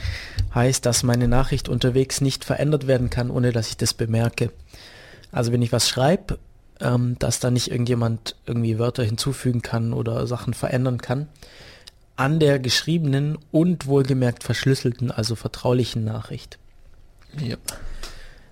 [0.55, 4.53] heißt, dass meine Nachricht unterwegs nicht verändert werden kann, ohne dass ich das bemerke.
[5.31, 6.39] Also, wenn ich was schreibe,
[6.83, 11.29] ähm, dass da nicht irgendjemand irgendwie Wörter hinzufügen kann oder Sachen verändern kann,
[12.17, 16.59] an der geschriebenen und wohlgemerkt verschlüsselten, also vertraulichen Nachricht.
[17.39, 17.57] Ja.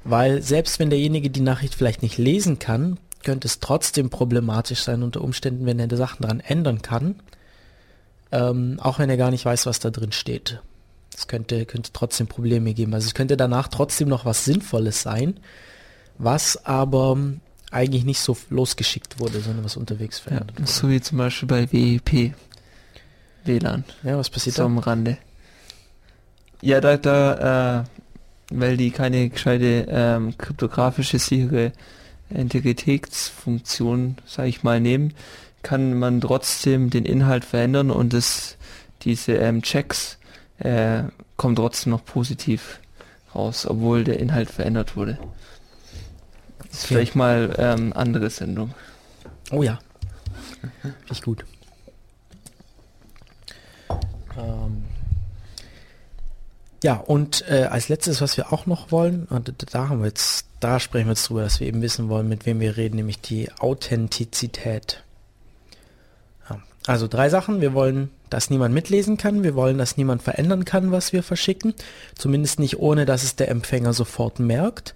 [0.05, 5.03] Weil selbst wenn derjenige die Nachricht vielleicht nicht lesen kann, könnte es trotzdem problematisch sein
[5.03, 7.16] unter Umständen, wenn er die Sachen daran ändern kann,
[8.33, 10.62] ähm, auch wenn er gar nicht weiß, was da drin steht.
[11.14, 12.95] Es könnte, könnte trotzdem Probleme geben.
[12.95, 15.39] Also es könnte danach trotzdem noch was Sinnvolles sein,
[16.16, 17.18] was aber
[17.70, 20.24] eigentlich nicht so losgeschickt wurde, sondern was unterwegs ja.
[20.24, 20.70] verändert wurde.
[20.70, 22.34] So wie zum Beispiel bei WEP.
[23.44, 23.84] WLAN.
[24.02, 24.66] Ja, was passiert So da?
[24.66, 25.18] am Rande.
[26.60, 27.84] Ja, da, da, äh,
[28.50, 31.72] weil die keine gescheite ähm, kryptografische sichere
[32.28, 35.14] Integritätsfunktion, sag ich mal, nehmen,
[35.62, 38.56] kann man trotzdem den Inhalt verändern und das,
[39.02, 40.18] diese ähm, Checks
[40.58, 41.04] äh,
[41.36, 42.80] kommen trotzdem noch positiv
[43.34, 45.18] raus, obwohl der Inhalt verändert wurde.
[46.61, 46.68] Okay.
[46.72, 48.74] vielleicht mal ähm, andere Sendung.
[49.50, 49.78] Oh ja.
[51.11, 51.44] Ich gut.
[54.38, 54.84] Ähm,
[56.82, 60.06] ja, und äh, als letztes, was wir auch noch wollen, und da- da haben wir
[60.06, 62.96] jetzt, da sprechen wir jetzt drüber, dass wir eben wissen wollen, mit wem wir reden,
[62.96, 65.02] nämlich die Authentizität.
[66.48, 67.61] Ja, also drei Sachen.
[67.61, 69.42] Wir wollen, dass niemand mitlesen kann.
[69.42, 71.74] Wir wollen, dass niemand verändern kann, was wir verschicken.
[72.14, 74.94] Zumindest nicht ohne, dass es der Empfänger sofort merkt.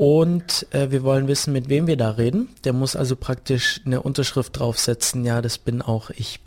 [0.00, 2.48] Und äh, wir wollen wissen, mit wem wir da reden.
[2.64, 6.40] Der muss also praktisch eine Unterschrift draufsetzen, ja, das bin auch ich.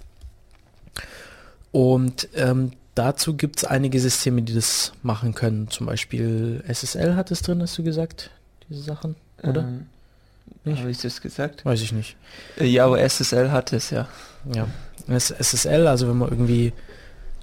[1.72, 5.70] Und ähm, dazu gibt es einige Systeme, die das machen können.
[5.70, 8.32] Zum Beispiel SSL hat es drin, hast du gesagt,
[8.70, 9.62] diese Sachen, oder?
[10.66, 10.76] Ähm?
[10.76, 11.64] Habe ich das gesagt?
[11.64, 12.16] Weiß ich nicht.
[12.60, 14.08] Äh, Ja, aber SSL hat es ja.
[14.52, 14.68] Ja.
[15.08, 16.74] SSL, also wenn man irgendwie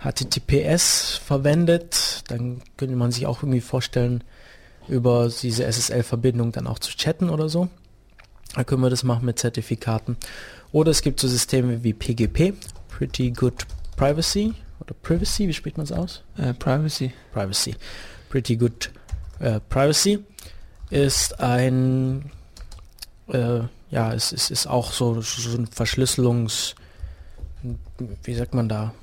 [0.03, 4.25] HTTPS verwendet, dann könnte man sich auch irgendwie vorstellen,
[4.91, 7.69] über diese SSL-Verbindung dann auch zu chatten oder so.
[8.55, 10.17] Da können wir das machen mit Zertifikaten.
[10.73, 12.55] Oder es gibt so Systeme wie PGP,
[12.89, 13.67] Pretty Good
[13.97, 16.23] Privacy oder Privacy, wie spricht man es aus?
[16.37, 17.13] Äh, Privacy.
[17.33, 17.77] Privacy.
[18.29, 18.91] Pretty Good
[19.39, 20.25] äh, Privacy
[20.91, 22.31] ist ein,
[23.29, 23.61] äh,
[23.91, 26.75] ja, es, es ist auch so, so ein Verschlüsselungs,
[28.25, 28.95] wie sagt man da,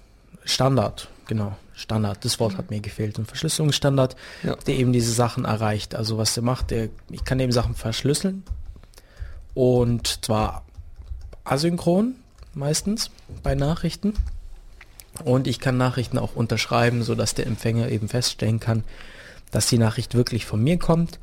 [0.43, 4.55] Standard, genau, Standard, das Wort hat mir gefehlt, ein Verschlüsselungsstandard, Ja.
[4.55, 5.93] der eben diese Sachen erreicht.
[5.95, 8.43] Also was der macht, der, ich kann eben Sachen verschlüsseln
[9.53, 10.65] und zwar
[11.43, 12.15] asynchron
[12.53, 13.11] meistens
[13.43, 14.13] bei Nachrichten
[15.23, 18.83] und ich kann Nachrichten auch unterschreiben, sodass der Empfänger eben feststellen kann,
[19.51, 21.19] dass die Nachricht wirklich von mir kommt.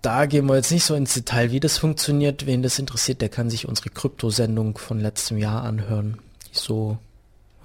[0.00, 2.46] Da gehen wir jetzt nicht so ins Detail, wie das funktioniert.
[2.46, 6.18] Wen das interessiert, der kann sich unsere Kryptosendung von letztem Jahr anhören.
[6.46, 6.98] Die ist so,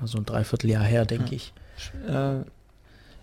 [0.04, 1.54] so ein Dreivierteljahr her, denke ich.
[2.08, 2.44] Äh,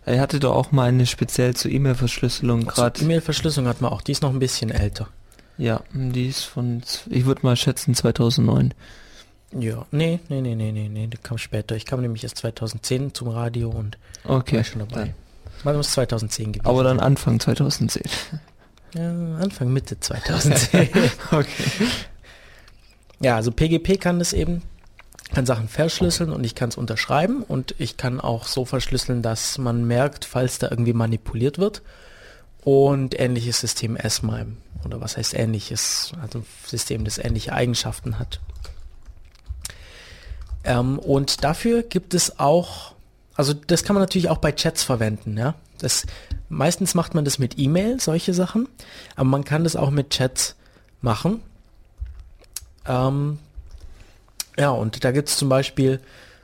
[0.04, 3.00] er hatte doch auch mal eine speziell zur E-Mail-Verschlüsselung gerade.
[3.02, 5.08] E-Mail-Verschlüsselung hat man auch, die ist noch ein bisschen älter.
[5.58, 8.74] Ja, die ist von, ich würde mal schätzen 2009.
[9.58, 11.76] Ja, nee, nee, nee, nee, nee, nee, die kam später.
[11.76, 14.56] Ich kam nämlich erst 2010 zum Radio und Okay.
[14.58, 14.94] war schon dabei.
[15.06, 15.14] dann.
[15.64, 16.66] Man muss 2010 gewesen.
[16.66, 17.00] Aber dann.
[17.00, 18.02] Anfang 2010.
[18.94, 20.88] ja, Anfang Mitte 2010.
[21.32, 21.48] okay.
[23.20, 24.62] Ja, also PGP kann das eben,
[25.32, 29.58] kann Sachen verschlüsseln und ich kann es unterschreiben und ich kann auch so verschlüsseln, dass
[29.58, 31.82] man merkt, falls da irgendwie manipuliert wird.
[32.62, 34.56] Und ähnliches System S-MIME.
[34.84, 36.12] Oder was heißt ähnliches?
[36.20, 38.40] Also System, das ähnliche Eigenschaften hat.
[40.64, 42.94] Ähm, und dafür gibt es auch,
[43.36, 45.54] also das kann man natürlich auch bei Chats verwenden, ja.
[45.78, 46.06] Das,
[46.48, 48.68] meistens macht man das mit E-Mail, solche Sachen,
[49.14, 50.56] aber man kann das auch mit Chats
[51.00, 51.42] machen.
[52.86, 53.38] Ähm,
[54.58, 56.00] ja, und da gibt es zum Beispiel,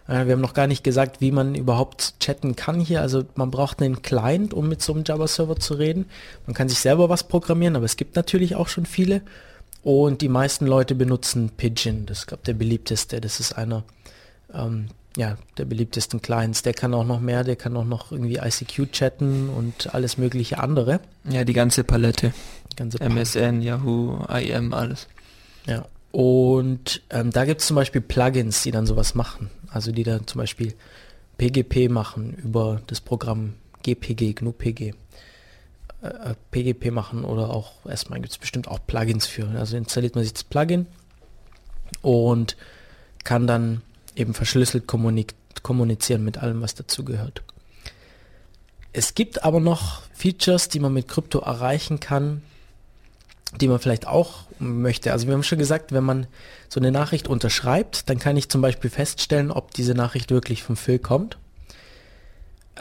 [0.09, 3.01] äh, wir haben noch gar nicht gesagt, wie man überhaupt chatten kann hier.
[3.01, 6.07] Also man braucht einen Client, um mit so einem Java-Server zu reden.
[6.47, 9.23] Man kann sich selber was programmieren, aber es gibt natürlich auch schon viele.
[9.83, 13.21] Und die meisten Leute benutzen Pigeon, das ist, glaube der beliebteste.
[13.21, 13.83] Das ist einer
[14.55, 16.63] ähm, ja, der beliebtesten Clients.
[16.63, 20.59] Der kann auch noch mehr, der kann auch noch irgendwie ICQ chatten und alles mögliche
[20.59, 21.01] andere.
[21.29, 22.33] Ja, die ganze Palette.
[22.73, 25.09] Die ganze MSN, Yahoo, IM, alles.
[25.67, 25.85] Ja.
[26.13, 29.51] Und ähm, da gibt es zum Beispiel Plugins, die dann sowas machen.
[29.71, 30.75] Also die dann zum Beispiel
[31.39, 34.93] PGP machen über das Programm GPG, GNU-PG.
[36.03, 39.49] Äh, PGP machen oder auch, erstmal gibt es bestimmt auch Plugins für.
[39.59, 40.87] Also installiert man sich das Plugin
[42.03, 42.57] und
[43.25, 43.81] kann dann
[44.15, 47.43] eben verschlüsselt kommunizieren mit allem, was dazugehört.
[48.93, 52.43] Es gibt aber noch Features, die man mit Krypto erreichen kann,
[53.61, 55.13] die man vielleicht auch möchte.
[55.13, 56.27] Also wir haben schon gesagt, wenn man
[56.69, 60.77] so eine Nachricht unterschreibt, dann kann ich zum Beispiel feststellen, ob diese Nachricht wirklich vom
[60.77, 61.39] Phil kommt.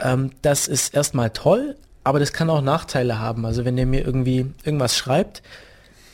[0.00, 3.44] Ähm, das ist erstmal toll, aber das kann auch Nachteile haben.
[3.44, 5.42] Also wenn er mir irgendwie irgendwas schreibt,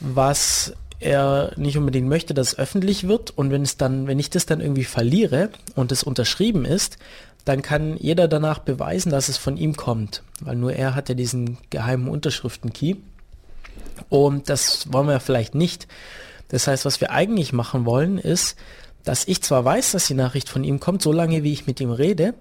[0.01, 4.31] was er nicht unbedingt möchte, dass es öffentlich wird und wenn es dann, wenn ich
[4.31, 6.99] das dann irgendwie verliere und es unterschrieben ist,
[7.45, 11.15] dann kann jeder danach beweisen, dass es von ihm kommt, weil nur er hat ja
[11.15, 12.97] diesen geheimen Unterschriften-Key
[14.09, 15.89] und das wollen wir vielleicht nicht.
[16.49, 18.57] Das heißt, was wir eigentlich machen wollen, ist,
[19.05, 21.91] dass ich zwar weiß, dass die Nachricht von ihm kommt, solange wie ich mit ihm
[21.91, 22.35] rede,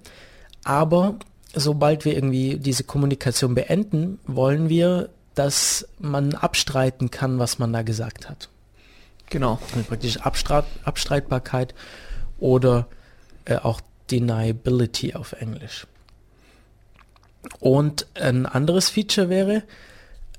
[0.63, 1.15] aber
[1.53, 7.83] sobald wir irgendwie diese Kommunikation beenden, wollen wir dass man abstreiten kann, was man da
[7.83, 8.49] gesagt hat.
[9.29, 9.59] Genau.
[9.71, 11.75] Also praktisch Abstreit, Abstreitbarkeit
[12.39, 12.87] oder
[13.45, 15.85] äh, auch Deniability auf Englisch.
[17.59, 19.63] Und ein anderes Feature wäre,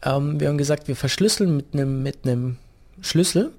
[0.03, 2.19] ähm, wir haben gesagt, wir verschlüsseln mit einem mit
[3.01, 3.53] Schlüssel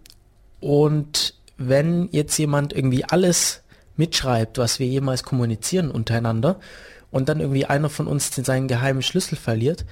[0.60, 3.62] und wenn jetzt jemand irgendwie alles
[3.98, 6.60] mitschreibt, was wir jemals kommunizieren untereinander
[7.12, 9.86] und dann irgendwie einer von uns seinen geheimen Schlüssel verliert,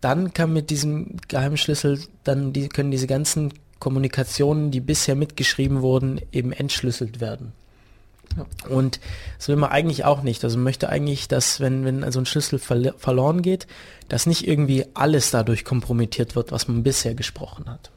[0.00, 6.20] dann kann mit diesem Geheimschlüssel dann die, können diese ganzen Kommunikationen, die bisher mitgeschrieben wurden,
[6.32, 7.52] eben entschlüsselt werden.
[8.68, 9.00] Und
[9.38, 10.44] das will man eigentlich auch nicht.
[10.44, 13.66] Also man möchte eigentlich, dass wenn, wenn also ein Schlüssel ver verloren geht,
[14.08, 17.90] dass nicht irgendwie alles dadurch kompromittiert wird, was man bisher gesprochen hat.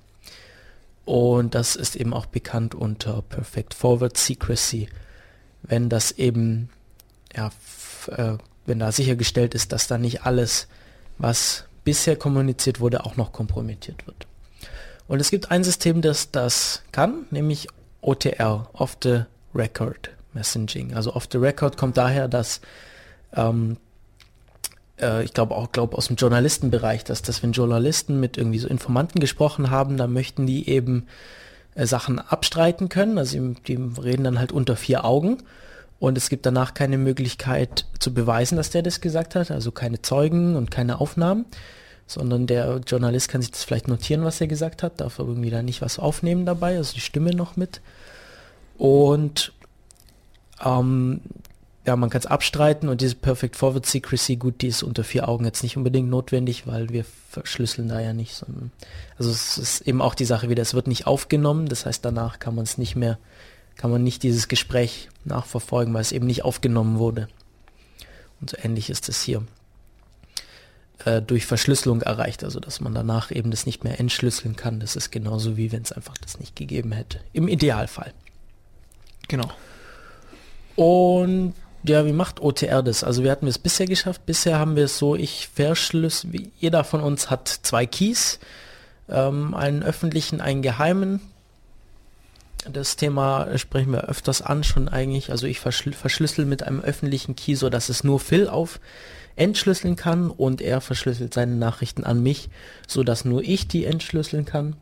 [1.06, 4.88] Und das ist eben auch bekannt unter Perfect Forward Secrecy,
[5.62, 6.70] wenn das eben,
[7.36, 7.52] ja,
[8.08, 10.68] äh, wenn da sichergestellt ist, dass da nicht alles,
[11.18, 14.28] was bisher kommuniziert wurde, auch noch kompromittiert wird.
[15.08, 17.68] Und es gibt ein System, das das kann, nämlich
[18.02, 19.24] OTR, Off the
[19.54, 20.94] Record Messaging.
[20.94, 22.62] Also Off the Record kommt daher, dass
[23.36, 23.78] ähm,
[25.00, 28.68] äh, ich glaube auch glaub aus dem Journalistenbereich, dass das, wenn Journalisten mit irgendwie so
[28.68, 31.08] Informanten gesprochen haben, dann möchten die eben
[31.76, 33.18] äh, Sachen abstreiten können.
[33.18, 35.38] Also die reden dann halt unter vier Augen
[36.00, 40.02] und es gibt danach keine Möglichkeit zu beweisen, dass der das gesagt hat, also keine
[40.02, 41.46] Zeugen und keine Aufnahmen,
[42.08, 45.64] sondern der Journalist kann sich das vielleicht notieren, was er gesagt hat, darf irgendwie da
[45.64, 47.80] nicht was aufnehmen dabei, also die Stimme noch mit.
[48.78, 49.54] Und
[50.64, 51.22] ähm,
[51.86, 55.28] ja, man kann es abstreiten und diese Perfect Forward Secrecy, gut, die ist unter vier
[55.28, 58.72] Augen jetzt nicht unbedingt notwendig, weil wir verschlüsseln da ja nicht, sondern
[59.18, 62.39] also es ist eben auch die Sache wieder, es wird nicht aufgenommen, das heißt danach
[62.39, 63.18] kann man es nicht mehr
[63.76, 67.28] kann man nicht dieses Gespräch nachverfolgen, weil es eben nicht aufgenommen wurde.
[68.39, 69.43] Und so ähnlich ist es hier
[71.06, 74.80] äh, durch Verschlüsselung erreicht, also dass man danach eben das nicht mehr entschlüsseln kann.
[74.80, 77.20] Das ist genauso wie wenn es einfach das nicht gegeben hätte.
[77.34, 78.14] Im Idealfall.
[79.28, 79.49] Genau.
[80.76, 81.53] Und
[81.84, 83.03] ja, wie macht OTR das?
[83.03, 84.26] Also wir hatten es bisher geschafft.
[84.26, 88.39] Bisher haben wir es so, ich verschlüssel, jeder von uns hat zwei Keys,
[89.09, 91.19] ähm, einen öffentlichen, einen geheimen.
[92.71, 95.30] Das Thema sprechen wir öfters an schon eigentlich.
[95.32, 98.80] Also ich verschl verschlüssel mit einem öffentlichen Key, so dass es nur Phil auf
[99.36, 102.49] entschlüsseln kann und er verschlüsselt seine Nachrichten an mich,
[102.88, 104.78] so dass nur ich die entschlüsseln kann.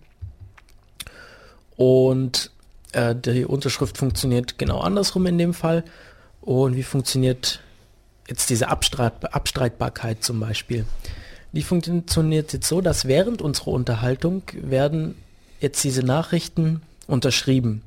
[1.77, 2.50] Und
[2.93, 5.83] äh, die Unterschrift funktioniert genau andersrum in dem Fall.
[6.41, 7.61] Und wie funktioniert
[8.27, 10.85] jetzt diese Abstreit Abstreitbarkeit zum Beispiel?
[11.51, 15.15] Die funktioniert jetzt so, dass während unserer Unterhaltung werden
[15.59, 17.83] jetzt diese Nachrichten unterschrieben.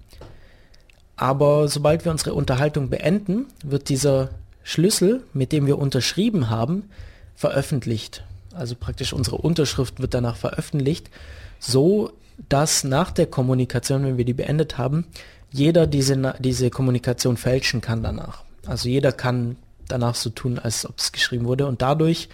[1.16, 4.30] Aber sobald wir unsere Unterhaltung beenden, wird dieser
[4.62, 6.90] Schlüssel, mit dem wir unterschrieben haben,
[7.34, 8.24] veröffentlicht.
[8.52, 11.11] Also praktisch unsere Unterschrift wird danach veröffentlicht,
[11.59, 12.12] so
[12.49, 15.07] dass nach der Kommunikation, wenn wir die beendet haben,
[15.51, 18.45] jeder diese, diese Kommunikation fälschen kann danach.
[18.66, 19.57] Also jeder kann
[19.89, 22.28] danach so tun, als ob es geschrieben wurde und dadurch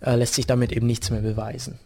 [0.00, 1.78] äh, lässt sich damit eben nichts mehr beweisen.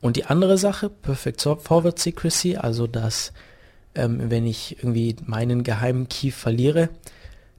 [0.00, 3.32] Und die andere Sache, Perfect Forward Secrecy, also dass
[3.94, 6.90] ähm, wenn ich irgendwie meinen geheimen Key verliere,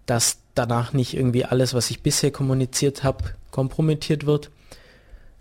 [0.05, 4.51] dass danach nicht irgendwie alles, was ich bisher kommuniziert habe, kompromittiert wird.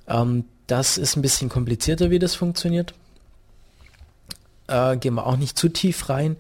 [0.09, 2.95] Ähm, das ist ein bisschen komplizierter, wie das funktioniert.
[4.67, 6.37] Äh, gehen wir auch nicht zu tief rein.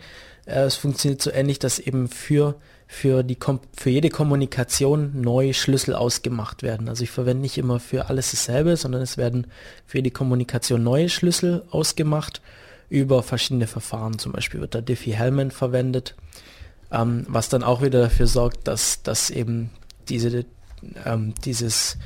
[0.46, 2.56] Äh, es funktioniert so ähnlich, dass eben für
[2.86, 3.36] für, die,
[3.76, 6.88] für jede Kommunikation neue Schlüssel ausgemacht werden.
[6.88, 9.46] Also ich verwende nicht immer für alles dasselbe, sondern es werden
[9.86, 12.40] für jede Kommunikation neue Schlüssel ausgemacht
[12.90, 14.18] über verschiedene Verfahren.
[14.18, 16.14] Zum Beispiel wird da Diffie-Hellman verwendet,
[16.92, 19.70] ähm, was dann auch wieder dafür sorgt, dass, dass eben
[20.08, 20.44] diese,
[21.04, 21.96] ähm, dieses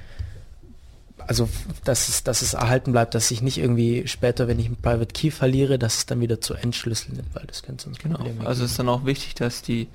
[1.29, 1.49] also
[1.85, 5.13] dass es, dass es erhalten bleibt, dass ich nicht irgendwie später, wenn ich einen Private
[5.13, 8.19] Key verliere, dass es dann wieder zu entschlüsseln wird, weil das könnte sonst genau.
[8.45, 9.89] Also ist dann auch wichtig, dass die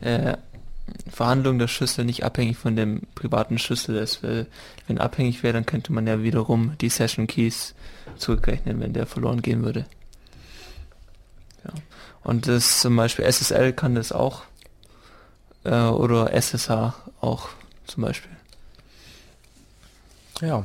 [0.00, 0.36] äh,
[1.10, 4.22] Verhandlung der Schlüssel nicht abhängig von dem privaten Schlüssel ist.
[4.22, 4.46] Weil
[4.86, 7.74] wenn abhängig wäre, dann könnte man ja wiederum die Session Keys
[8.16, 9.84] zurückrechnen, wenn der verloren gehen würde.
[11.64, 11.72] Ja.
[12.24, 14.44] Und das zum Beispiel SSL kann das auch
[15.64, 17.48] äh, oder SSH auch
[17.86, 18.32] zum Beispiel.
[20.40, 20.64] Ja,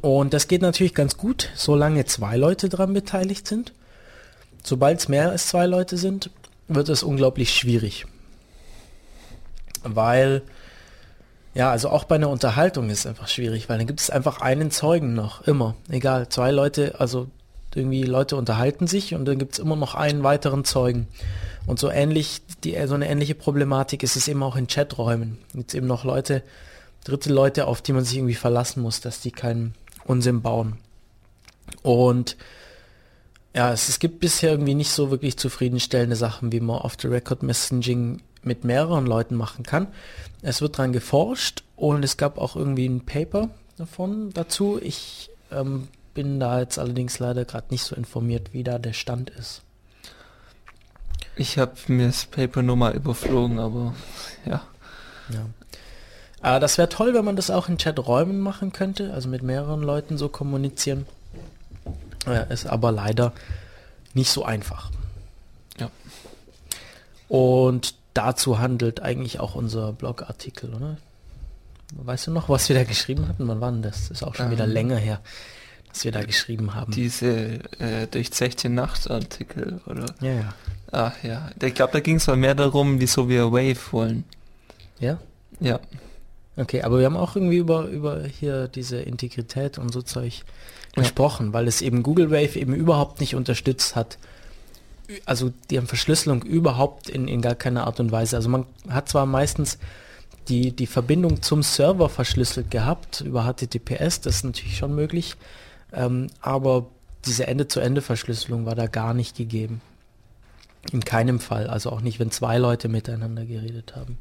[0.00, 3.72] und das geht natürlich ganz gut, solange zwei Leute daran beteiligt sind.
[4.62, 6.30] Sobald es mehr als zwei Leute sind,
[6.68, 8.06] wird es unglaublich schwierig.
[9.84, 10.42] Weil,
[11.54, 14.40] ja, also auch bei einer Unterhaltung ist es einfach schwierig, weil dann gibt es einfach
[14.40, 15.76] einen Zeugen noch, immer.
[15.88, 17.28] Egal, zwei Leute, also
[17.74, 21.06] irgendwie Leute unterhalten sich und dann gibt es immer noch einen weiteren Zeugen.
[21.66, 25.38] Und so ähnlich, die, so eine ähnliche Problematik ist es eben auch in Chaträumen.
[25.52, 26.42] Jetzt eben noch Leute,
[27.06, 30.78] dritte Leute, auf die man sich irgendwie verlassen muss, dass die keinen Unsinn bauen.
[31.82, 32.36] Und
[33.54, 37.08] ja, es, es gibt bisher irgendwie nicht so wirklich zufriedenstellende Sachen, wie man auf the
[37.08, 39.88] Record Messaging mit mehreren Leuten machen kann.
[40.42, 44.78] Es wird dran geforscht und es gab auch irgendwie ein Paper davon dazu.
[44.80, 49.30] Ich ähm, bin da jetzt allerdings leider gerade nicht so informiert, wie da der Stand
[49.30, 49.62] ist.
[51.36, 53.94] Ich habe mir das Paper nur mal überflogen, aber
[54.44, 54.62] ja.
[55.28, 55.46] Ja.
[56.46, 59.82] Aber das wäre toll, wenn man das auch in Chaträumen machen könnte, also mit mehreren
[59.82, 61.04] Leuten so kommunizieren.
[62.24, 63.32] Äh, ist aber leider
[64.14, 64.92] nicht so einfach.
[65.80, 65.90] Ja.
[67.26, 70.98] Und dazu handelt eigentlich auch unser Blogartikel, oder?
[71.96, 73.48] Weißt du noch, was wir da geschrieben hatten?
[73.48, 74.02] Wann war denn das?
[74.02, 75.20] Das ist auch schon ähm, wieder länger her,
[75.88, 76.92] dass wir da geschrieben haben.
[76.92, 80.06] Diese äh, durch 16 Nachtartikel, oder?
[80.20, 80.54] Ja, ja.
[80.92, 81.50] Ach ja.
[81.60, 84.22] Ich glaube, da ging es mal mehr darum, wieso wir Wave wollen.
[85.00, 85.18] Ja?
[85.58, 85.80] Ja.
[86.56, 90.42] Okay, aber wir haben auch irgendwie über, über hier diese Integrität und so Zeug
[90.96, 91.02] ja.
[91.02, 94.18] gesprochen, weil es eben Google Wave eben überhaupt nicht unterstützt hat.
[95.24, 98.36] Also die haben Verschlüsselung überhaupt in, in gar keiner Art und Weise.
[98.36, 99.78] Also man hat zwar meistens
[100.48, 105.34] die, die Verbindung zum Server verschlüsselt gehabt über HTTPS, das ist natürlich schon möglich,
[105.92, 106.86] ähm, aber
[107.26, 109.80] diese Ende-zu-Ende-Verschlüsselung war da gar nicht gegeben.
[110.92, 114.18] In keinem Fall, also auch nicht, wenn zwei Leute miteinander geredet haben.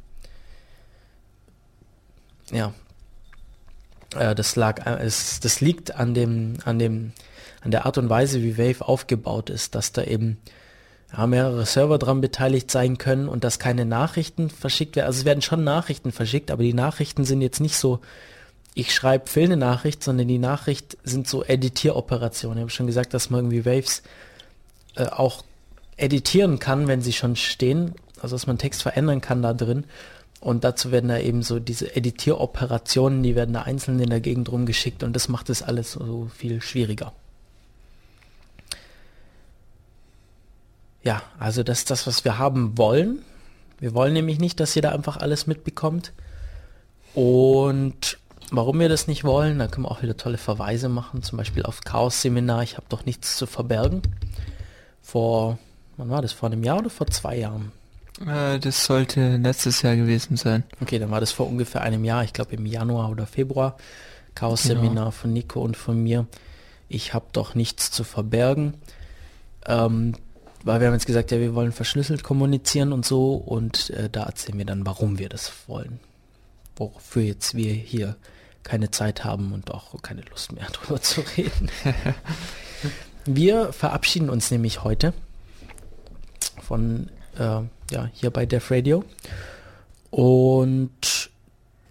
[2.51, 2.73] Ja.
[4.15, 7.13] Äh, das lag, äh, es, das liegt an dem, an dem,
[7.61, 10.37] an der Art und Weise, wie Wave aufgebaut ist, dass da eben
[11.15, 15.07] ja, mehrere Server dran beteiligt sein können und dass keine Nachrichten verschickt werden.
[15.07, 17.99] Also es werden schon Nachrichten verschickt, aber die Nachrichten sind jetzt nicht so,
[18.73, 22.57] ich schreibe Phil eine Nachricht, sondern die Nachricht sind so Editieroperationen.
[22.57, 24.03] Ich habe schon gesagt, dass man irgendwie Waves
[24.95, 25.43] äh, auch
[25.97, 29.85] editieren kann, wenn sie schon stehen, also dass man Text verändern kann da drin.
[30.45, 34.51] Und dazu werden da eben so diese Editieroperationen, die werden da einzeln in der Gegend
[34.51, 37.13] rumgeschickt und das macht es alles so viel schwieriger.
[41.01, 43.23] Ja, also das ist das, was wir haben wollen.
[43.79, 46.13] Wir wollen nämlich nicht, dass jeder einfach alles mitbekommt.
[47.15, 48.19] Und
[48.51, 51.63] warum wir das nicht wollen, da können wir auch wieder tolle Verweise machen, zum Beispiel
[51.63, 54.03] auf Chaos-Seminar, ich habe doch nichts zu verbergen.
[55.01, 55.57] Vor,
[55.97, 57.71] wann war das, vor einem Jahr oder vor zwei Jahren?
[58.21, 60.63] Äh, das sollte letztes Jahr gewesen sein.
[60.81, 63.77] Okay, dann war das vor ungefähr einem Jahr, ich glaube im Januar oder Februar.
[64.35, 65.11] Chaos-Seminar genau.
[65.11, 66.27] von Nico und von mir.
[66.89, 68.75] Ich habe doch nichts zu verbergen.
[69.65, 70.13] Ähm,
[70.63, 74.23] weil wir haben jetzt gesagt, ja, wir wollen verschlüsselt kommunizieren und so und äh, da
[74.23, 75.99] erzählen wir dann, warum wir das wollen.
[76.75, 78.17] Wofür jetzt wir hier
[78.63, 81.69] keine Zeit haben und auch keine Lust mehr drüber zu reden.
[83.25, 85.13] wir verabschieden uns nämlich heute
[86.61, 89.03] von äh, ja, hier bei Def Radio.
[90.11, 91.29] Und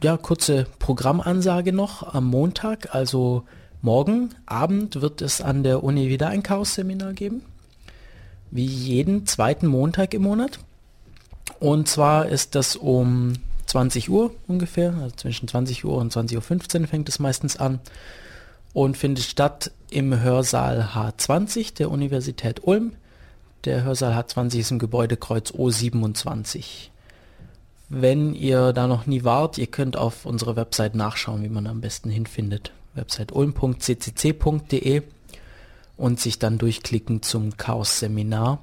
[0.02, 3.44] ja, kurze Programmansage noch am Montag, also
[3.80, 7.42] morgen Abend wird es an der Uni wieder ein Chaos-Seminar geben.
[8.50, 10.58] Wie jeden zweiten Montag im Monat.
[11.58, 13.34] Und zwar ist das um
[13.66, 17.80] 20 Uhr ungefähr, also zwischen 20 Uhr und 20.15 Uhr fängt es meistens an
[18.72, 22.92] und findet statt im Hörsaal H20 der Universität Ulm.
[23.64, 26.90] Der Hörsaal H20 ist im Gebäudekreuz O27.
[27.88, 31.80] Wenn ihr da noch nie wart, ihr könnt auf unserer Website nachschauen, wie man am
[31.80, 32.72] besten hinfindet.
[32.92, 35.02] Website ulm.ccc.de
[35.96, 38.62] und sich dann durchklicken zum Chaos-Seminar.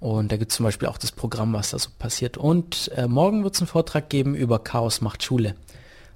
[0.00, 2.38] Und da gibt es zum Beispiel auch das Programm, was da so passiert.
[2.38, 5.56] Und äh, morgen wird es einen Vortrag geben über Chaos macht Schule.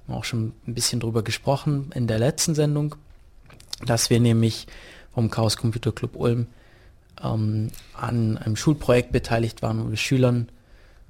[0.07, 2.95] Wir haben auch schon ein bisschen drüber gesprochen in der letzten Sendung,
[3.85, 4.65] dass wir nämlich
[5.13, 6.47] vom Chaos Computer Club Ulm
[7.23, 10.49] ähm, an einem Schulprojekt beteiligt waren, wo wir Schülern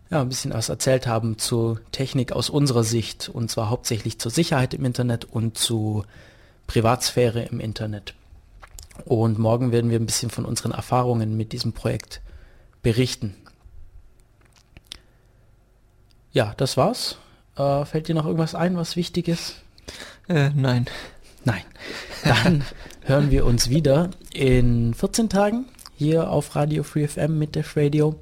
[0.09, 4.31] ja, ein bisschen was erzählt haben zu Technik aus unserer Sicht und zwar hauptsächlich zur
[4.31, 6.03] Sicherheit im Internet und zu
[6.67, 8.13] Privatsphäre im Internet.
[9.03, 12.21] Und morgen werden wir ein bisschen von unseren Erfahrungen mit diesem Projekt
[12.81, 13.35] berichten.
[16.31, 17.17] Ja, das war's.
[17.57, 19.61] Äh, fällt dir noch irgendwas ein, was wichtig ist?
[20.27, 20.85] Äh, nein.
[21.43, 21.63] Nein.
[22.23, 22.63] Dann
[23.01, 25.65] hören wir uns wieder in 14 Tagen
[25.97, 28.19] hier auf Radio Free FM mit Def Radio.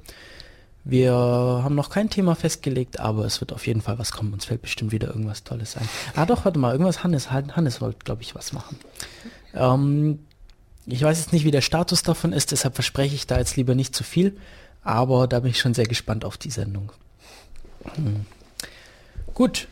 [0.84, 4.34] Wir haben noch kein Thema festgelegt, aber es wird auf jeden Fall was kommen.
[4.34, 5.88] Uns fällt bestimmt wieder irgendwas Tolles ein.
[6.14, 7.30] Ah doch, warte mal, irgendwas Hannes.
[7.30, 8.78] Hannes wollte, glaube ich, was machen.
[9.54, 10.18] Ähm,
[10.86, 13.74] ich weiß jetzt nicht, wie der Status davon ist, deshalb verspreche ich da jetzt lieber
[13.74, 14.36] nicht zu viel.
[14.82, 16.92] Aber da bin ich schon sehr gespannt auf die Sendung.
[17.94, 18.26] Hm.
[19.32, 19.68] Gut,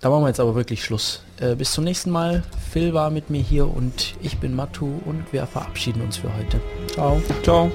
[0.00, 1.22] da machen wir jetzt aber wirklich Schluss.
[1.38, 2.42] Äh, bis zum nächsten Mal.
[2.70, 6.60] Phil war mit mir hier und ich bin Matu und wir verabschieden uns für heute.
[6.94, 7.20] Ciao.
[7.42, 7.70] Ciao.